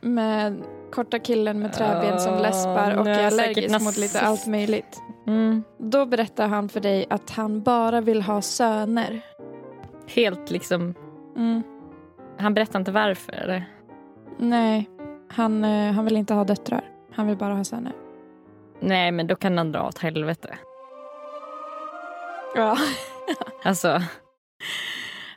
[0.00, 5.02] Med korta killen med träben som Ja, läspar och är allergisk mot lite allt möjligt.
[5.26, 5.64] Mm.
[5.78, 9.20] Då berättar han för dig att han bara vill ha söner.
[10.06, 10.94] Helt liksom...
[11.36, 11.62] Mm.
[12.38, 13.32] Han berättar inte varför.
[13.32, 13.64] Eller?
[14.38, 14.90] Nej,
[15.28, 16.84] han, eh, han vill inte ha döttrar.
[17.12, 17.92] Han vill bara ha söner.
[18.80, 20.58] Nej, men då kan han dra åt helvete.
[22.54, 22.78] Ja.
[23.64, 24.02] Alltså,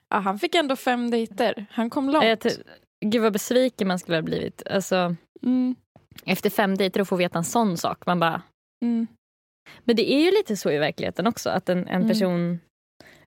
[0.09, 1.65] ja, han fick ändå fem dejter.
[1.71, 2.45] Han kom långt.
[3.03, 4.63] Gud vad besviken man skulle ha blivit.
[4.69, 5.75] Alltså, Mm,
[6.25, 8.05] efter fem dejter att få veta en sån sak.
[8.05, 8.41] Man bara...
[8.81, 9.07] mm.
[9.83, 11.49] Men det är ju lite så i verkligheten också.
[11.49, 12.07] Att en, en Mm.
[12.07, 12.59] person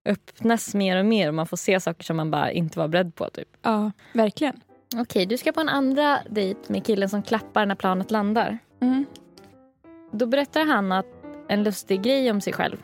[0.05, 3.15] öppnas mer och mer och man får se saker som man bara inte var beredd
[3.15, 3.31] på.
[3.31, 3.49] Typ.
[3.63, 4.61] Ja, verkligen.
[4.97, 8.59] Okej, du ska på en andra dejt med killen som klappar när planet landar.
[8.81, 9.05] Mm.
[10.13, 11.07] Då berättar han att
[11.49, 12.77] en lustig grej om sig själv.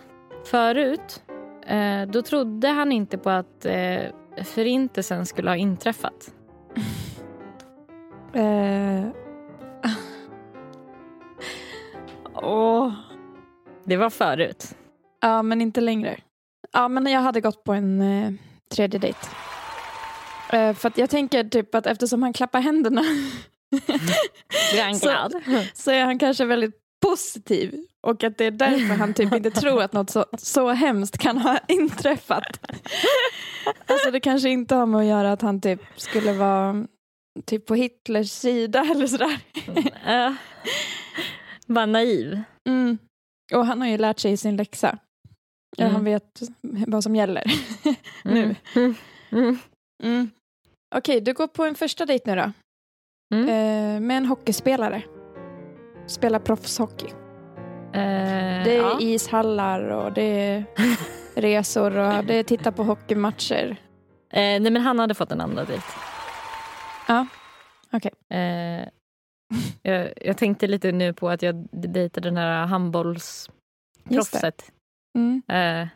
[0.45, 1.23] Förut,
[1.67, 4.01] eh, då trodde han inte på att eh,
[4.45, 6.35] förintelsen skulle ha inträffat.
[8.35, 9.09] Eh.
[12.35, 12.93] Åh.
[13.85, 14.75] Det var förut.
[15.21, 16.17] Ja, men inte längre.
[16.73, 18.33] Ja, men jag hade gått på en eh,
[18.75, 19.19] tredje dejt.
[20.53, 23.03] Eh, för jag tänker typ att eftersom han klappar händerna
[24.95, 25.09] Så-
[25.75, 27.75] så är han kanske väldigt positiv.
[28.01, 31.39] Och att det är därför han typ inte tror att något så, så hemskt kan
[31.39, 32.61] ha inträffat.
[33.87, 36.87] Alltså det kanske inte har med att göra att han typ skulle vara
[37.45, 39.41] typ på Hitlers sida eller sådär.
[40.29, 40.35] uh,
[41.67, 42.41] var naiv.
[42.69, 42.99] Mm.
[43.55, 44.99] Och han har ju lärt sig sin läxa.
[45.77, 45.95] Ja, Mm.
[45.95, 46.41] Han vet
[46.87, 47.45] vad som gäller
[48.25, 48.55] nu.
[48.75, 48.95] Mm.
[49.33, 49.59] Mm.
[50.03, 50.31] Mm.
[50.97, 52.53] Okej, du går på en första dejt nu då.
[53.37, 53.49] Mm.
[53.49, 55.03] Eh, med en hockeyspelare.
[56.07, 57.07] Spelar proffshockey.
[57.95, 59.01] Eh, Det är ja.
[59.01, 60.65] ishallar och det är
[61.41, 63.77] resor och det är titta på hockeymatcher.
[64.33, 65.83] Eh, nej, men han hade fått en andra dejt.
[67.13, 67.27] Ja,
[67.93, 68.11] okej.
[68.29, 68.89] Eh,
[69.83, 72.67] jag, jag tänkte lite nu på att jag dejtade den här det.
[72.67, 74.73] handbollsproffset.
[75.19, 75.43] Mm.
[75.49, 75.89] Eh,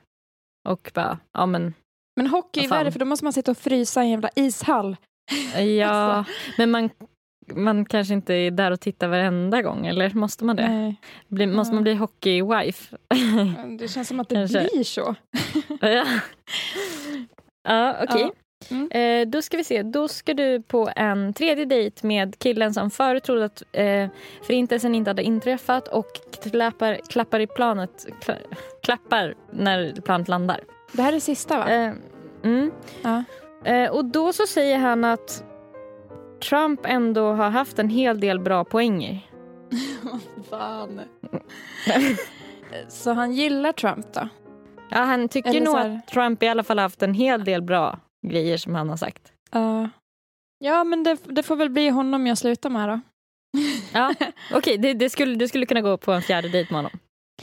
[0.69, 1.75] och bara, ja men,
[2.17, 2.79] Men hockey är Vad fan.
[2.79, 4.97] värre för då måste man sitta och frysa i en jävla ishall.
[5.79, 6.33] ja, Alltså.
[6.59, 6.91] men man,
[7.55, 10.95] man kanske inte är där och tittar varenda gång, eller måste man det?
[11.29, 12.97] Blir, måste man bli hockey-wife?
[13.79, 14.69] det känns som att det Kanske.
[14.73, 15.14] blir så.
[15.81, 15.89] ja,
[17.69, 18.21] ja okej.
[18.23, 18.31] Ja.
[18.71, 18.89] Mm.
[18.91, 22.91] Eh, då ska vi se, då ska du på en tredje dejt med killen som
[22.91, 24.09] förut trodde att eh,
[24.43, 26.07] förintelsen inte hade inträffat och
[26.43, 28.35] klappar, klappar i planet, kla,
[28.83, 30.61] klappar när planet landar.
[30.93, 31.69] Det här är sista va?
[31.71, 31.93] Eh,
[32.45, 32.71] mm.
[33.03, 33.25] Ja.
[33.65, 35.45] eh, och då så säger han att
[36.49, 39.19] Trump ändå har haft en hel del bra poänger.
[40.51, 41.01] Fan.
[42.89, 44.29] så han gillar Trump då?
[44.91, 47.63] Ja, han tycker Eller nog här- att Trump i alla fall haft en hel del
[47.63, 49.33] bra grejer som han har sagt.
[49.51, 49.91] Ja.
[50.59, 53.01] Ja, men det, det får väl bli honom jag slutar med då.
[53.93, 54.14] Ja,
[54.53, 56.99] Okej, det, det skulle, du skulle kunna gå på en fjärde dejt med honom.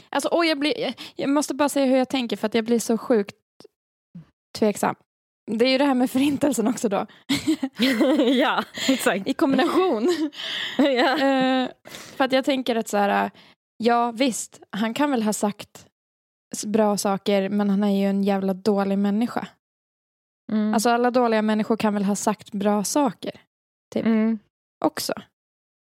[0.08, 2.78] Alltså, oj, jag, blir, jag måste bara säga hur jag tänker för att jag blir
[2.78, 3.36] så sjukt
[4.58, 4.94] tveksam.
[5.50, 7.06] Det är ju det här med förintelsen också då.
[8.18, 9.28] ja, exakt.
[9.28, 10.08] I kombination.
[10.78, 11.18] ja.
[11.18, 13.30] Eh, för att jag tänker att så här,
[13.76, 15.86] ja visst, han kan väl ha sagt
[16.66, 19.48] bra saker men han är ju en jävla dålig människa.
[20.52, 20.74] Mm.
[20.74, 23.40] Alltså alla dåliga människor kan väl ha sagt bra saker
[23.94, 24.38] mm.
[24.84, 25.12] också.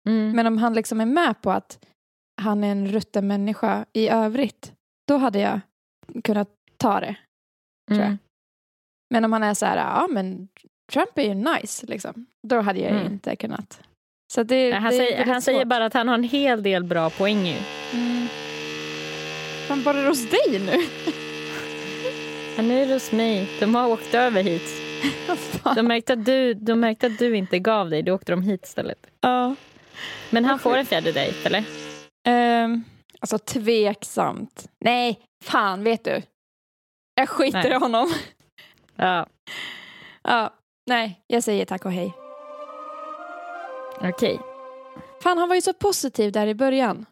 [0.09, 0.31] Mm.
[0.37, 1.79] Men om han liksom är med på att
[2.43, 4.73] han är en rutten människa i övrigt,
[5.09, 5.61] då hade jag
[6.25, 7.17] kunnat ta det.
[7.89, 8.07] tror jag.
[8.07, 8.19] Mm.
[9.11, 10.49] Men om han är så här, ja men
[10.93, 12.27] Trump är ju nice, liksom.
[12.49, 13.13] då hade jag Mm.
[13.13, 13.81] inte kunnat.
[14.33, 17.11] Så det, Han, det säger, han säger bara att han har en hel del bra
[17.11, 17.57] poäng ju.
[17.93, 18.27] Mm.
[19.69, 20.73] Han bara är hos dig nu?
[22.57, 23.49] Han är hos mig.
[23.61, 24.63] De har åkt över hit.
[25.77, 28.03] De märkte, att du, de märkte att du inte gav dig.
[28.03, 29.07] Då åkte de hit istället.
[29.21, 29.55] Ja.
[30.31, 31.65] Men han får en fjärde dejt, eller?
[32.29, 32.85] Ehm,
[33.21, 34.69] alltså tveksamt.
[34.81, 36.23] Nej, fan vet du.
[37.15, 37.71] Jag skiter Nej.
[37.73, 38.13] i honom.
[38.99, 39.27] Ja,
[40.23, 40.55] Ja,
[40.87, 42.15] nej, jag säger tack och hej.
[44.01, 44.41] okej.
[45.23, 47.07] Fan, han var ju så positiv där i början.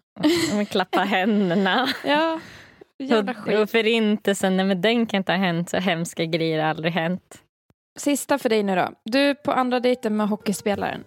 [0.53, 0.65] Okay.
[0.65, 1.89] Klappa händerna.
[2.05, 2.41] Ja,
[2.99, 3.59] jävla Och, skit.
[3.59, 5.71] och förintelsen, nej men den kan inte ha hänt.
[5.71, 7.39] Så hemska grejer har aldrig hänt.
[7.99, 8.89] Sista för dig nu då.
[9.05, 11.05] Du på andra dejten med hockeyspelaren.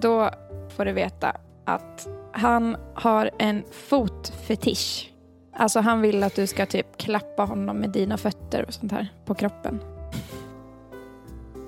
[0.00, 0.30] Då
[0.76, 1.36] får du veta
[1.66, 5.10] att han har en fotfetisch.
[5.52, 9.08] Alltså han vill att du ska typ klappa honom med dina fötter och sånt här
[9.24, 9.80] på kroppen.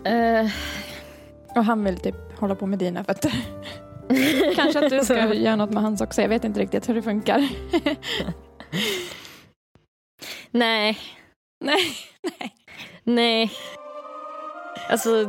[0.05, 0.51] Eh,
[1.57, 3.33] Och han vill typ hålla på med dina fötter.
[4.57, 6.23] Kanske att du ska göra något med hans också.
[6.23, 7.49] Jag vet inte riktigt hur det funkar.
[10.53, 10.99] nej,
[11.65, 11.83] nej,
[12.39, 12.55] nej.
[13.05, 13.51] nej.
[14.89, 15.25] Alltså,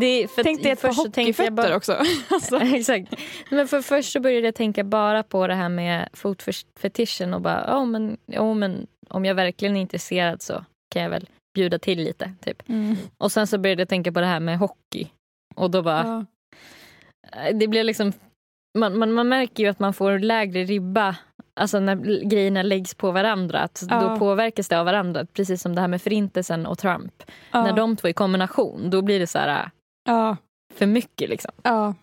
[0.00, 1.92] det, för Tänk dig ett par hockeyfötter bara- också.
[2.30, 2.56] Alltså.
[2.60, 3.14] Exakt.
[3.50, 7.64] Men för först så började jag tänka bara på det här med fotfetischen och bara,
[7.66, 11.98] ja men, ja, men om jag verkligen är intresserad så kan jag väl bjuda till
[11.98, 12.32] lite.
[12.40, 12.68] Typ.
[12.68, 12.96] Mm.
[13.18, 15.08] Och sen så började jag tänka på det här med hockey.
[15.54, 16.26] Och då bara,
[17.32, 17.52] Ja.
[17.52, 18.12] det blir liksom,
[18.78, 21.16] man, man, man märker ju att man får lägre ribba
[21.60, 24.00] Alltså när grejerna läggs på varandra, att Ja.
[24.00, 25.26] då påverkas det av varandra.
[25.32, 27.22] Precis som det här med förintelsen och Trump.
[27.52, 27.62] Ja.
[27.62, 29.68] När de två i kombination, då blir det så här äh,
[30.04, 30.36] ja.
[30.74, 31.28] för mycket.
[31.30, 31.52] Liksom.
[31.62, 31.94] ja.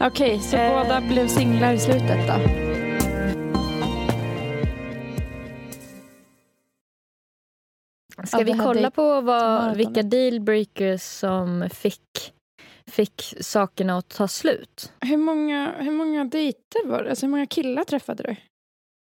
[0.00, 0.84] Okej, så Eh.
[0.84, 2.34] båda blev singlar i slutet då?
[8.26, 12.32] Ska vi kolla på vad, vilka dealbreakers som fick,
[12.86, 14.92] fick sakerna att ta slut?
[15.00, 17.10] Hur många, hur många dejter var det?
[17.10, 18.36] Alltså hur många killar träffade du?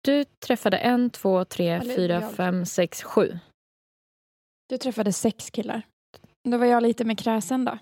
[0.04, 2.34] Du träffade en, två, tre, Eller fyra, jag.
[2.34, 3.40] fem, sex, sju.
[4.70, 5.82] Du träffade sex killar.
[6.50, 7.78] Då var jag lite mer kräsen då.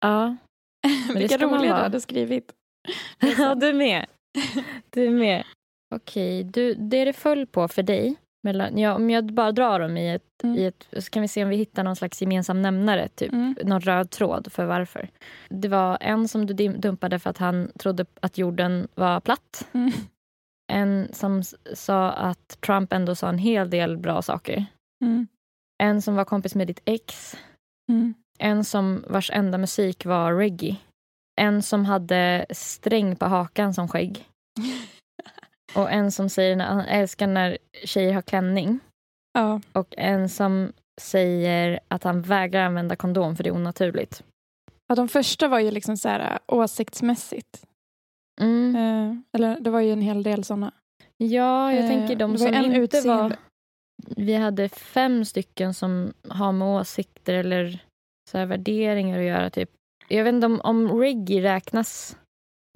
[0.00, 0.36] Ja,
[1.14, 2.52] Vilka roliga du hade skrivit.
[3.38, 4.06] ja du är med.
[4.90, 5.44] Du är med.
[5.94, 9.96] Okej, du, det det föll på för dig, mellan, ja, om jag bara drar dem
[9.96, 10.56] i ett, Mm.
[10.58, 13.54] i ett, så kan vi se om vi hittar någon slags gemensam nämnare, typ Mm.
[13.64, 15.08] någon röd tråd för varför.
[15.48, 19.68] Det var en som du dumpade för att han trodde att jorden var platt.
[19.72, 19.92] Mm.
[20.72, 21.42] En som
[21.74, 24.66] sa att Trump ändå sa en hel del bra saker.
[25.04, 25.26] Mm.
[25.82, 27.36] En som var kompis med ditt ex.
[27.92, 28.14] Mm.
[28.38, 30.76] En som vars enda musik var reggae.
[31.40, 34.28] En som hade sträng på hakan som skägg.
[35.74, 38.80] Och en som säger att han älskar när tjejer har klänning.
[39.32, 39.60] Ja.
[39.72, 44.22] Och en som säger att han vägrar använda kondom för det är onaturligt.
[44.86, 47.66] ja, de första var ju liksom så här äh, åsiktsmässigt.
[48.40, 48.76] Mm.
[48.76, 50.72] Eh, eller det var ju en hel del sådana.
[51.16, 53.22] Ja, jag Eh, tänker de som en inte utseende.
[53.22, 53.36] var...
[54.16, 57.84] Vi hade fem stycken som har med åsikter eller
[58.30, 59.50] så här värderingar att göra.
[59.50, 59.70] Typ.
[60.08, 62.16] Jag vet inte om, om reggae räknas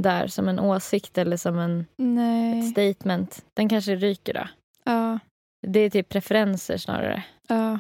[0.02, 2.62] där som en åsikt eller som en Nej.
[2.62, 3.44] statement.
[3.54, 4.48] Den kanske ryker då.
[4.84, 5.18] Ja.
[5.66, 7.24] Det är typ preferenser snarare.
[7.48, 7.78] Ja.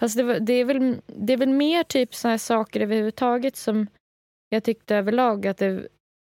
[0.00, 3.86] Fast det, det, är, väl, det är väl mer typ så här saker överhuvudtaget som
[4.48, 5.88] jag tyckte överlag att, det,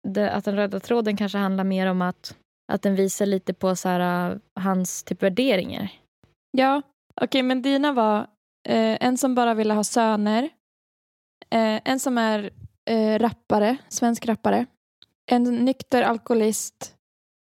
[0.08, 2.38] det, att den röda tråden kanske handlar mer om att,
[2.72, 5.92] att den visar lite på så här, uh, hans typ värderingar.
[6.52, 6.82] Ja,
[7.22, 8.20] okej, men dina var
[8.70, 10.44] eh, en som bara ville ha söner,
[11.50, 12.50] eh, en som är
[12.90, 14.66] eh, rappare, svensk rappare,
[15.32, 16.96] en nykter alkoholist,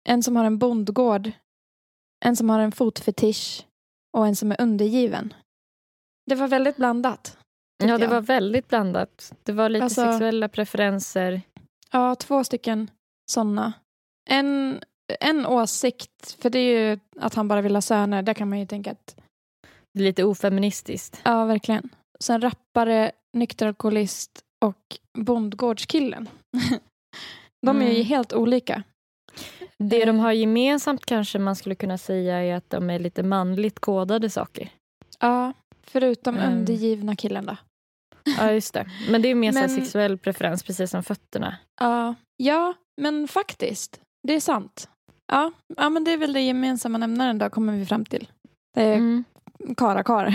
[0.08, 1.30] en som har en bondgård,
[2.24, 3.66] en som har en fotfetisch
[4.16, 5.34] och en som är undergiven.
[6.26, 7.38] Det var väldigt blandat.
[7.84, 8.10] Ja, det jag.
[8.10, 9.32] var väldigt blandat.
[9.42, 11.42] Det var lite Alltså- sexuella preferenser.
[11.96, 12.90] Ja, två stycken
[13.30, 13.72] sådana.
[14.30, 14.80] En,
[15.20, 18.60] en åsikt, för det är ju att han bara vill ha söner, där kan man
[18.60, 19.16] ju tänka att
[19.98, 21.20] Lite ofeministiskt.
[21.24, 21.88] Ja, verkligen.
[22.20, 24.30] Sen rappare, nykter alkoholist
[24.64, 26.28] och bondgårdskillen.
[27.66, 28.04] De är ju Mm.
[28.06, 28.82] helt olika.
[29.78, 33.78] Det de har gemensamt kanske man skulle kunna säga är att de är lite manligt
[33.80, 34.70] kodade saker.
[35.18, 36.52] Ja, förutom Mm.
[36.52, 37.56] undergivna killen då.
[38.38, 38.86] Ja, just det.
[39.10, 41.56] Men det är mer Men- sexuell preferens, precis som fötterna.
[41.80, 44.00] Ja, ja, men faktiskt.
[44.28, 44.88] Det är sant.
[45.32, 48.28] Ja, ja, men det är väl det gemensamma nämnaren då, kommer vi fram till.
[48.74, 49.24] Det är Mm.
[49.76, 50.34] kara kar.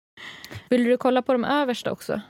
[0.68, 2.20] Vill du kolla på de översta också?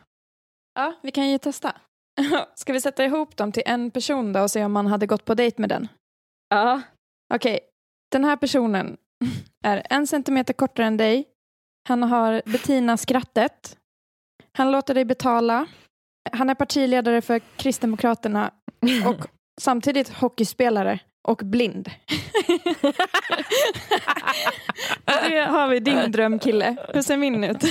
[0.74, 1.76] Ja, vi kan ju testa.
[2.54, 5.24] Ska vi sätta ihop dem till en person då och se om man hade gått
[5.24, 5.88] på dejt med den?
[6.48, 6.80] Ja.
[7.34, 7.60] Okej,
[8.12, 8.96] den här personen
[9.64, 11.28] är en centimeter kortare än dig.
[11.88, 13.78] Han har Bettina-skrattet.
[14.58, 15.66] Han låter dig betala.
[16.32, 18.50] Han är partiledare för Kristdemokraterna
[19.06, 19.26] och
[19.60, 20.98] samtidigt hockeyspelare
[21.28, 21.90] och blind.
[25.04, 26.76] Det har vi din drömkille.
[26.94, 27.64] Hur ser min ut?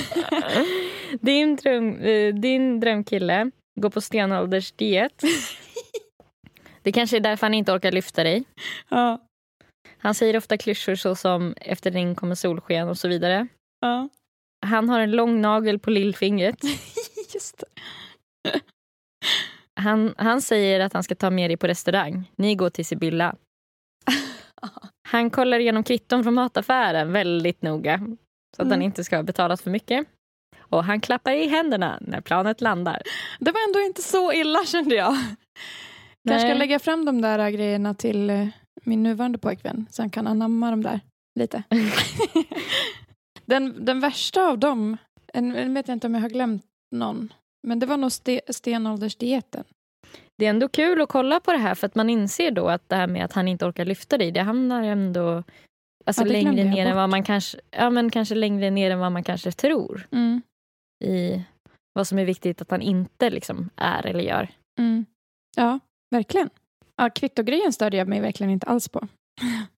[1.20, 5.22] din, dröm, eh, din drömkille går på stenåldersdiet.
[6.82, 8.44] Det kanske är därför han inte orkar lyfta dig.
[8.88, 9.18] Ja,
[9.98, 13.46] Han säger ofta klyschor såsom efter regn kommer solsken och så vidare.
[13.80, 14.08] ja.
[14.62, 16.56] Han har en lång nagel på lillfingret.
[17.34, 17.64] Just.
[19.80, 22.30] Han, han säger att han ska ta med dig på restaurang.
[22.36, 23.34] Ni går till Sibylla.
[25.08, 27.98] Han kollar igenom kvitton från mataffären väldigt noga
[28.56, 28.82] så att han Mm.
[28.82, 30.06] inte ska ha betalat för mycket.
[30.58, 33.02] Och han klappar i händerna när planet landar.
[33.38, 35.14] Det var ändå inte så illa kände jag.
[36.28, 36.58] Kanske ska Nej.
[36.58, 38.46] lägga fram de där grejerna till eh,
[38.84, 41.00] min nuvarande pojkvän så han kan anamma dem där
[41.40, 41.62] lite.
[43.44, 44.96] den, den värsta av dem,
[45.32, 46.64] en vet jag inte om jag har glömt
[46.96, 47.32] någon,
[47.66, 49.64] men det var nog ste, stenåldersdieten.
[50.38, 52.88] Det är ändå kul att kolla på det här för att man inser då att
[52.88, 55.42] det här med att han inte orkar lyfta dig, det hamnar ändå
[56.06, 59.12] alltså Ja, längre ner än vad man kanske, ja men kanske längre ner än vad
[59.12, 60.42] man kanske tror Mm.
[61.04, 61.42] i
[61.94, 64.48] vad som är viktigt att han inte liksom är eller gör.
[64.78, 65.04] Mm.
[65.56, 65.78] Ja,
[66.10, 66.50] verkligen.
[66.96, 69.08] Ja, kvittogrejen störde jag mig verkligen inte alls på.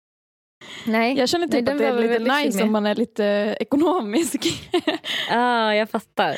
[0.86, 2.94] Nej, Jag känner Nej, typ den att det är lite väldigt nice om man är
[2.94, 4.46] lite ekonomisk.
[5.30, 6.36] ah, jag fattar.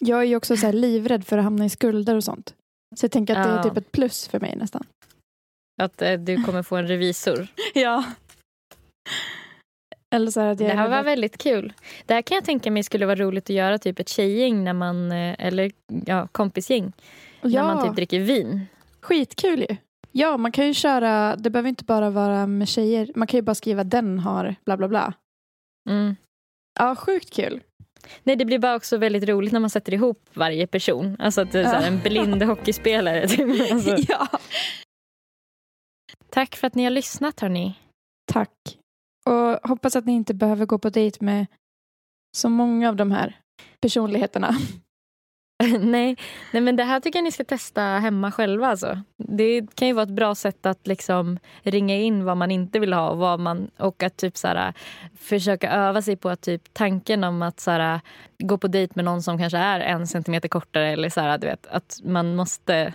[0.00, 2.54] jag är ju också så här livrädd för att hamna i skulder och sånt.
[2.96, 3.62] Så jag tänker att det är Ja.
[3.62, 4.86] typ ett plus för mig nästan.
[5.82, 7.46] Att eh, du kommer få en revisor.
[7.74, 8.04] Ja.
[10.14, 11.72] Eller så här att jag Det är här var att- väldigt kul.
[12.06, 14.72] Det här kan jag tänka mig skulle vara roligt att göra typ ett tjejgäng när
[14.72, 15.70] man, eh, eller
[16.06, 16.92] ja, kompisgäng.
[17.40, 18.66] ja, När man typ dricker vin.
[19.00, 19.76] skitkul ju.
[20.12, 23.12] Ja, man kan ju köra, det behöver inte bara vara med tjejer.
[23.14, 25.14] Man kan ju bara skriva den har bla bla bla.
[25.90, 26.16] Mm.
[26.80, 27.60] Ja, sjukt kul.
[28.22, 31.16] Nej, det blir bara också väldigt roligt när man sätter ihop varje person.
[31.18, 31.80] Alltså att det är Ja.
[31.82, 33.28] en blind hockeyspelare.
[33.28, 33.72] Typ.
[33.72, 34.28] Alltså, ja.
[36.30, 37.74] tack för att ni har lyssnat hörni.
[38.32, 38.78] Tack.
[39.26, 41.46] Och hoppas att ni inte behöver gå på dejt med
[42.36, 43.38] så många av de här
[43.80, 44.54] personligheterna.
[45.80, 46.16] nej,
[46.52, 48.66] nej, men det här tycker jag ni ska testa hemma själva.
[48.66, 49.00] Alltså.
[49.16, 52.92] Det kan ju vara ett bra sätt att liksom ringa in vad man inte vill
[52.92, 54.74] ha och, vad man, och att typ så här,
[55.18, 58.00] försöka öva sig på att typ tanken om att så här,
[58.38, 61.46] gå på dejt med någon som kanske är en centimeter kortare eller så här, du
[61.46, 62.94] vet, att man måste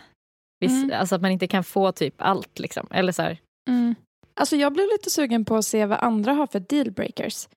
[0.60, 1.00] viss, Mm.
[1.00, 2.60] alltså att man inte kan få typ allt.
[2.60, 2.88] Liksom.
[2.92, 3.36] Eller så
[3.70, 3.96] Mm.
[4.40, 7.48] Alltså jag blev lite sugen på att se vad andra har för dealbreakers.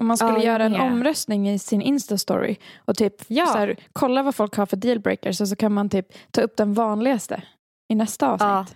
[0.00, 0.80] Om man skulle jag göra en med.
[0.80, 3.46] omröstning i sin Insta-story och typ Ja.
[3.46, 6.56] så här, kolla vad folk har för dealbreakers och så kan man typ ta upp
[6.56, 7.42] den vanligaste
[7.92, 8.46] i nästa avsnitt.
[8.48, 8.66] Ja.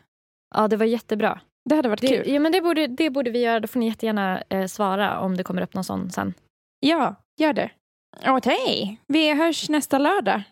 [0.54, 1.40] ja, det var jättebra.
[1.70, 2.28] Det hade varit Det, kul.
[2.32, 3.60] ja, men det, borde, det borde vi göra.
[3.60, 6.34] Då får ni jättegärna eh, svara om det kommer upp någon sån sen.
[6.80, 7.70] Ja, gör det.
[8.26, 10.42] Okej, vi hörs nästa lördag.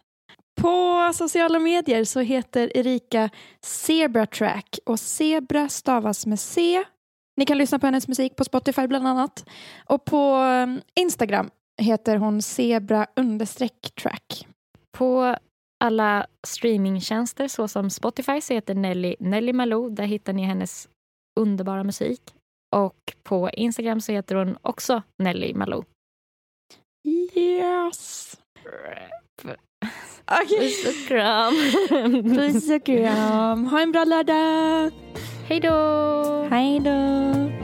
[0.61, 3.31] På sociala medier så heter Erika
[3.65, 6.85] Zebra Track och Zebra stavas med C.
[7.39, 9.49] Ni kan lyssna på hennes musik på Spotify bland annat.
[9.85, 11.51] Och på um, Instagram
[11.83, 13.07] heter hon Zebra
[14.03, 14.47] track.
[14.97, 15.37] På
[15.85, 19.91] alla streamingtjänster såsom Spotify så heter Nelly Nelly Malou.
[19.91, 20.89] Där hittar ni hennes
[21.41, 22.21] underbara musik.
[22.77, 25.85] Och på Instagram så heter hon också Nelly Malou.
[27.35, 28.37] Yes!
[30.43, 30.61] Okej.
[30.61, 31.55] Puss och kram.
[32.37, 33.67] Puss och kram.
[33.67, 34.93] Ha en bra lördag.
[35.49, 36.47] Hej då!
[36.51, 37.58] Hej då.